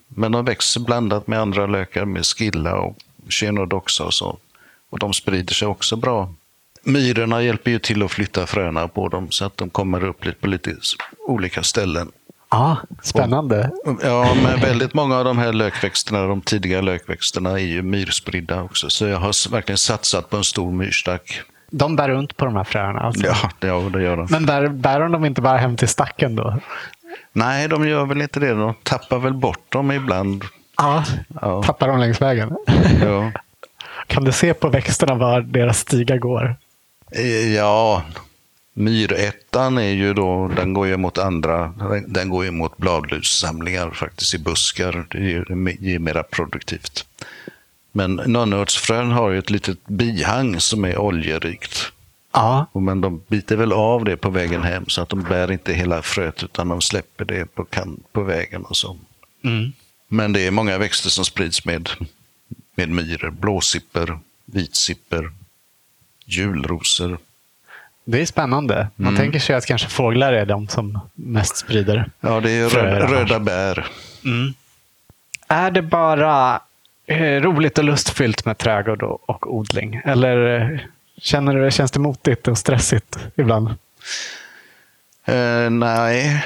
[0.09, 2.97] Men de växer blandat med andra lökar, med skilla och
[3.29, 4.39] kenodoxa och så.
[4.91, 6.35] Och de sprider sig också bra
[6.85, 10.47] myrorna hjälper ju till att flytta fröna på dem så att de kommer upp på
[10.47, 10.77] lite
[11.27, 12.13] olika ställen.
[12.51, 13.71] Ja, spännande.
[13.85, 18.63] Och, ja, men väldigt många av de här lökväxterna, de tidiga lökväxterna, är ju myrspridda
[18.63, 18.91] också.
[18.91, 21.41] Så jag har verkligen satsat på en stor myrstack.
[21.71, 23.01] De bär runt på de här fröna?
[23.01, 23.27] Alltså.
[23.27, 24.27] Ja, ja, det gör de.
[24.31, 26.61] Men bär, bär de dem inte bara hem till stacken då?
[27.33, 28.55] Nej, de gör väl inte det.
[28.55, 30.45] De tappar väl bort dem ibland.
[30.77, 31.05] Ja,
[31.41, 31.63] ja.
[31.63, 32.57] tappar dem längs vägen.
[33.03, 33.33] Ja.
[34.07, 36.57] Kan du se på växterna var deras stigar går?
[37.11, 38.03] Eh, ja,
[38.75, 41.75] myrättan är ju då, den går ju mot andra,
[42.07, 45.07] den går ju mot bladlussamlingar faktiskt i buskar.
[45.11, 45.19] Det
[45.81, 47.07] ger mera produktivt.
[47.93, 51.93] Men nonnörtsfrön har ju ett litet bihang som är oljerikt.
[52.35, 52.67] Ja.
[52.73, 56.03] Men de biter väl av det på vägen hem så att de bär inte hela
[56.03, 58.97] fröet utan de släpper det på, kan, på vägen och så.
[59.45, 59.73] Mm.
[60.09, 61.89] Men det är många växter som sprids med,
[62.75, 63.31] med myror.
[63.31, 65.31] Blåsipper, vitsipper,
[66.27, 67.19] julrosor.
[68.05, 68.89] Det är spännande.
[68.97, 69.21] Man mm.
[69.21, 73.41] tänker sig att kanske fåglar är de som mest sprider Ja, det är röda, röda
[73.41, 73.87] bär.
[74.25, 74.55] Mm.
[75.49, 76.61] Är det bara
[77.07, 80.01] eh, roligt och lustfyllt med trädgård och, och odling?
[80.05, 80.81] Eller eh,
[81.17, 83.69] känner du, känns det motigt och stressigt ibland?
[85.25, 86.45] Eh, nej.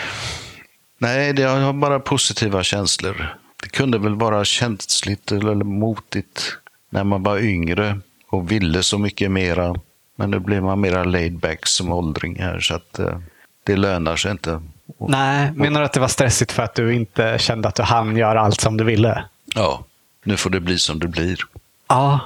[0.99, 3.37] Nej, det har bara positiva känslor.
[3.63, 6.57] Det kunde väl vara känsligt eller motigt
[6.91, 9.75] när man var yngre och ville så mycket mera.
[10.17, 13.19] Men nu blir man mera laid back som åldring här så att eh,
[13.65, 14.63] det lönar sig inte.
[14.99, 18.17] Nej, menar du att det var stressigt för att du inte kände att du hann
[18.17, 19.25] göra allt som du ville?
[19.55, 19.85] Ja,
[20.25, 21.39] nu får det bli som det blir.
[21.89, 22.21] Ja.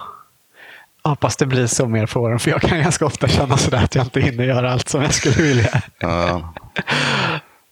[1.04, 3.94] Hoppas det blir så mer för åren, för jag kan ganska ofta känna sådär att
[3.94, 5.82] jag inte hinner göra allt som jag skulle vilja.
[5.98, 6.54] Ja.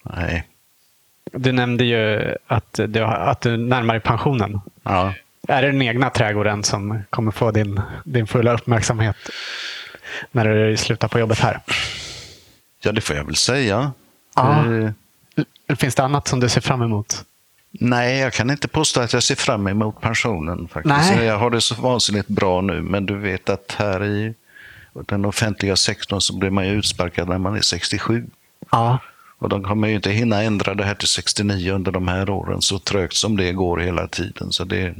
[0.02, 0.46] Nej.
[1.32, 4.60] Du nämnde ju att du, att du närmar dig pensionen.
[4.82, 5.14] Ja.
[5.48, 9.16] Är det den egna trädgården som kommer få din, din fulla uppmärksamhet
[10.30, 11.60] när du slutar på jobbet här?
[12.82, 13.92] ja, det får jag väl säga.
[14.36, 14.64] Ja.
[15.68, 17.24] Eh, Finns det annat som du ser fram emot?
[17.72, 20.68] Nej, jag kan inte påstå att jag ser fram emot pensionen.
[20.68, 21.16] faktiskt.
[21.16, 21.24] Nej.
[21.24, 24.34] Jag har det så vansinnigt bra nu, men du vet att här i
[24.92, 28.26] den offentliga sektorn så blir man ju utsparkad när man är 67.
[28.70, 28.98] Ja.
[29.38, 32.62] Och de kommer ju inte hinna ändra det här till 69 under de här åren,
[32.62, 34.52] så trögt som det går hela tiden.
[34.52, 34.94] Så det,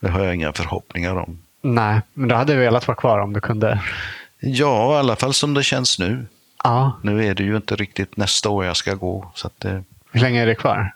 [0.00, 1.38] det har jag inga förhoppningar om.
[1.62, 3.82] Nej, men du hade velat vara kvar om du kunde.
[4.40, 6.26] Ja, i alla fall som det känns nu.
[6.64, 6.98] Ja.
[7.02, 9.32] Nu är det ju inte riktigt nästa år jag ska gå.
[9.34, 10.92] Så det, Hur länge är det kvar?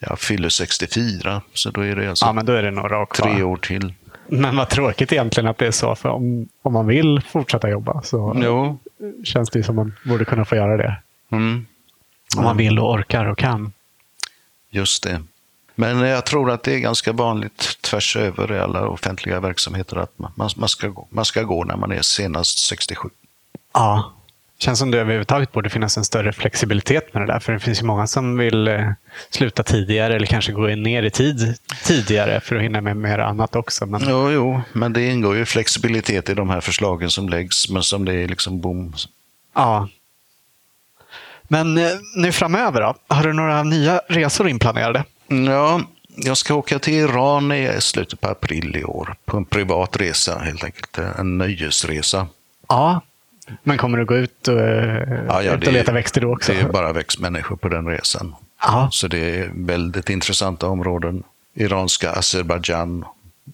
[0.00, 3.06] Jag fyller 64, så då är det alltså Ja, men då är det några år
[3.06, 3.94] tre år till.
[4.26, 5.94] Men vad tråkigt egentligen att det är så.
[5.94, 8.78] För om, om man vill fortsätta jobba så Jo.
[9.24, 10.96] känns det som man borde kunna få göra det.
[11.30, 11.66] Mm.
[12.36, 13.72] Om man vill och orkar och kan.
[14.70, 15.22] Just det.
[15.74, 20.18] Men jag tror att det är ganska vanligt tvärs över i alla offentliga verksamheter att
[20.18, 23.08] man, man, ska, gå, man ska gå när man är senast 67.
[23.74, 24.12] Ja.
[24.60, 27.38] Känns som det överhuvudtaget borde finnas en större flexibilitet med det där.
[27.40, 28.90] För det finns ju många som vill eh,
[29.30, 31.54] sluta tidigare eller kanske gå ner i tid
[31.84, 33.86] tidigare för att hinna med mer annat också.
[33.86, 37.82] Men, Jo, jo, men det ingår ju flexibilitet i de här förslagen som läggs, men
[37.82, 38.94] som det är liksom boom.
[39.54, 39.88] ja.
[41.52, 42.94] Men eh, nu framöver då?
[43.14, 45.04] Har du några nya resor inplanerade?
[45.28, 45.80] Ja,
[46.16, 50.38] jag ska åka till Iran i slutet på april i år på en privat resa,
[50.38, 50.98] helt enkelt.
[50.98, 52.26] En nöjesresa.
[52.68, 53.00] Ja.
[53.62, 56.32] Men kommer du gå ut och, eh, Ja, ja, ut och är- leta växter då
[56.32, 56.52] också?
[56.52, 58.34] Det är bara växtmänniskor på den resan.
[58.62, 58.88] Ja.
[58.92, 61.22] Så det är väldigt intressanta områden.
[61.54, 63.04] Iranska Azerbajdzjan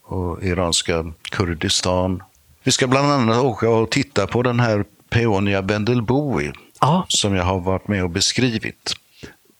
[0.04, 2.22] och iranska Kurdistan.
[2.62, 7.44] Vi ska bland annat åka och titta på den här Peonia bendelboe ja, som jag
[7.44, 8.92] har varit med och beskrivit.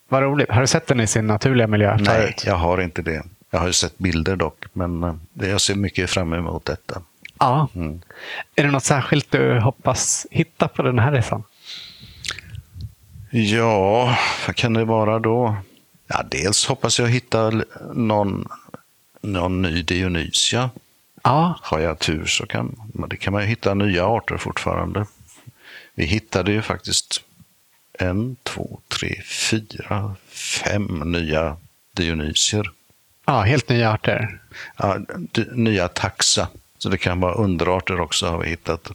[0.09, 0.51] vad roligt.
[0.51, 3.23] Har du sett den i sin naturliga miljö Nej, jag har inte det.
[3.51, 7.03] Jag har ju sett bilder dock, men eh, det- jag ser mycket fram emot detta.
[7.39, 7.69] Ja.
[7.75, 8.01] Mm.
[8.55, 11.43] Är det något särskilt du hoppas hitta på den här resan?
[13.31, 15.57] Ja, vad kan det vara då?
[16.07, 17.53] Ja, dels hoppas jag hitta
[17.95, 18.49] någon,
[19.21, 20.71] någon ny Dionysia.
[21.23, 22.77] Ja, Har jag tur så kan,
[23.09, 25.07] det kan man ju hitta nya arter fortfarande.
[25.95, 27.23] Vi hittade ju faktiskt
[27.99, 31.57] en, två, tre, fyra, fem nya
[31.93, 32.71] Dionysier.
[33.27, 34.41] ja helt nya arter.
[34.77, 34.99] Ja,
[35.53, 36.49] nya taxa.
[36.87, 38.91] Så det kan vara underarter också har vi hittat.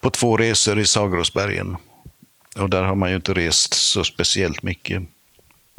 [0.00, 1.76] På två resor i Sagrosbergen.
[2.56, 5.02] Och där har man ju inte rest så speciellt mycket.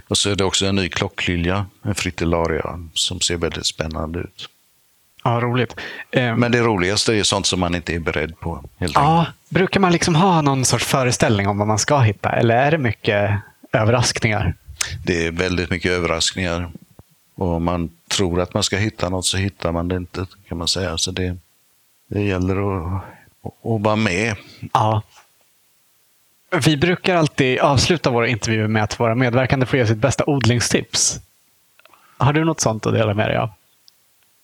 [0.08, 4.50] Och så är det också en ny klocklilja, en fritillaria, som ser väldigt spännande ut.
[5.24, 5.76] Ja, roligt.
[6.12, 8.56] Eh, Men det roligaste är sånt som man inte är beredd på.
[8.56, 8.94] Helt enkelt.
[8.96, 12.30] ja, brukar man liksom ha någon sorts föreställning om vad man ska hitta?
[12.30, 13.32] Eller är det mycket
[13.74, 14.54] överraskningar?
[15.06, 16.72] Det är väldigt mycket överraskningar.
[17.40, 20.58] Och om man tror att man ska hitta något så hittar man det inte, kan
[20.58, 20.98] man säga.
[20.98, 21.38] Så det,
[22.08, 23.04] det gäller att,
[23.44, 24.36] att vara med.
[24.74, 25.02] Ja.
[26.66, 31.20] Vi brukar alltid avsluta våra intervjuer med att våra medverkande får ge sitt bästa odlingstips.
[32.18, 33.50] Har du något sånt att dela med dig av?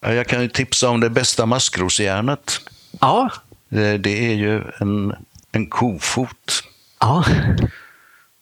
[0.02, 2.62] Ja, Jag kan ju tipsa om det bästa maskrosjärnet.
[3.02, 3.30] Ja.
[3.70, 5.16] Det, det är ju en,
[5.52, 6.64] en kofot.
[7.00, 7.26] Ja.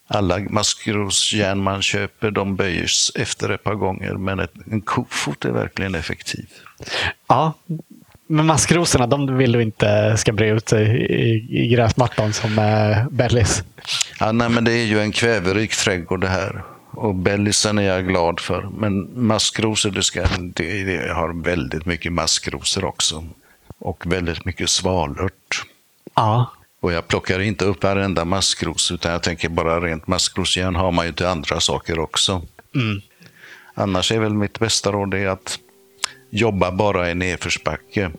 [0.06, 5.50] Alla maskrosjärn man köper de böjs efter ett par gånger, men ett, en kofot är
[5.50, 6.46] verkligen effektiv.
[7.28, 7.52] ja.
[8.26, 13.08] Men maskrosorna, de vill du inte ska bre ut sig i, i gräsmattan som eh,
[13.10, 13.62] bellis.
[14.20, 16.62] Ja, nej, men det är ju en kväverik trädgård det här.
[16.90, 18.68] Och bellisen är jag glad för.
[18.78, 23.24] Men maskrosor, det, ska, det, det har väldigt mycket maskrosor också.
[23.78, 25.64] Och väldigt mycket svalört.
[26.14, 26.52] Ja.
[26.84, 31.06] Och jag plockar inte upp varenda maskros, utan jag tänker bara rent maskrosjärn har man
[31.06, 32.42] ju till andra saker också.
[32.74, 33.00] Mm.
[33.74, 35.58] Annars är väl mitt bästa råd det att
[36.30, 38.10] jobba bara i nedförsbacke,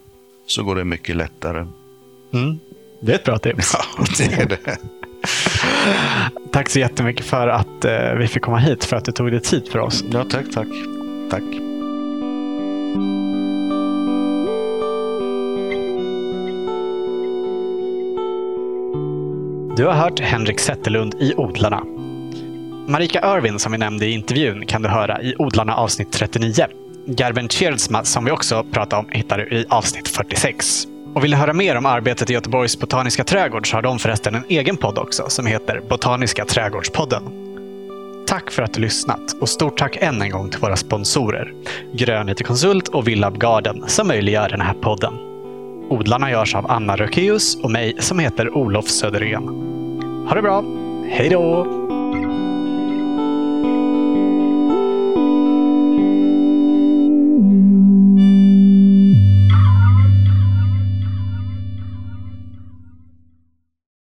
[0.47, 1.65] så går det mycket lättare.
[2.33, 2.59] Mm.
[3.01, 3.73] Det är ett bra tips.
[3.73, 4.77] Ja, det är det.
[6.51, 9.41] Tack så jättemycket för att eh, vi fick komma hit, för att du tog dig
[9.41, 10.03] tid för oss.
[10.11, 10.67] Ja, tack, tack.
[11.29, 11.43] Tack.
[19.77, 21.83] Du har hört Henrik Zetterlund i Odlarna.
[22.87, 26.65] Marika Irvin som vi nämnde i intervjun kan du höra i Odlarna avsnitt 39.
[27.05, 30.87] Garben Tjerdsma som vi också pratade om hittar du i avsnitt 46.
[31.15, 34.35] Och vill ni höra mer om arbetet i Göteborgs Botaniska trädgård så har de förresten
[34.35, 37.23] en egen podd också som heter Botaniska trädgårdspodden.
[38.27, 41.53] Tack för att du lyssnat och stort tack än en gång till våra sponsorer
[41.93, 45.34] Grön IT Konsult och Villab Garden som möjliggör den här podden.
[45.89, 49.47] Odlarna görs av Anna Rökeus och mig som heter Olof Söderén.
[50.27, 50.63] Ha det bra!
[51.09, 51.84] Hej då!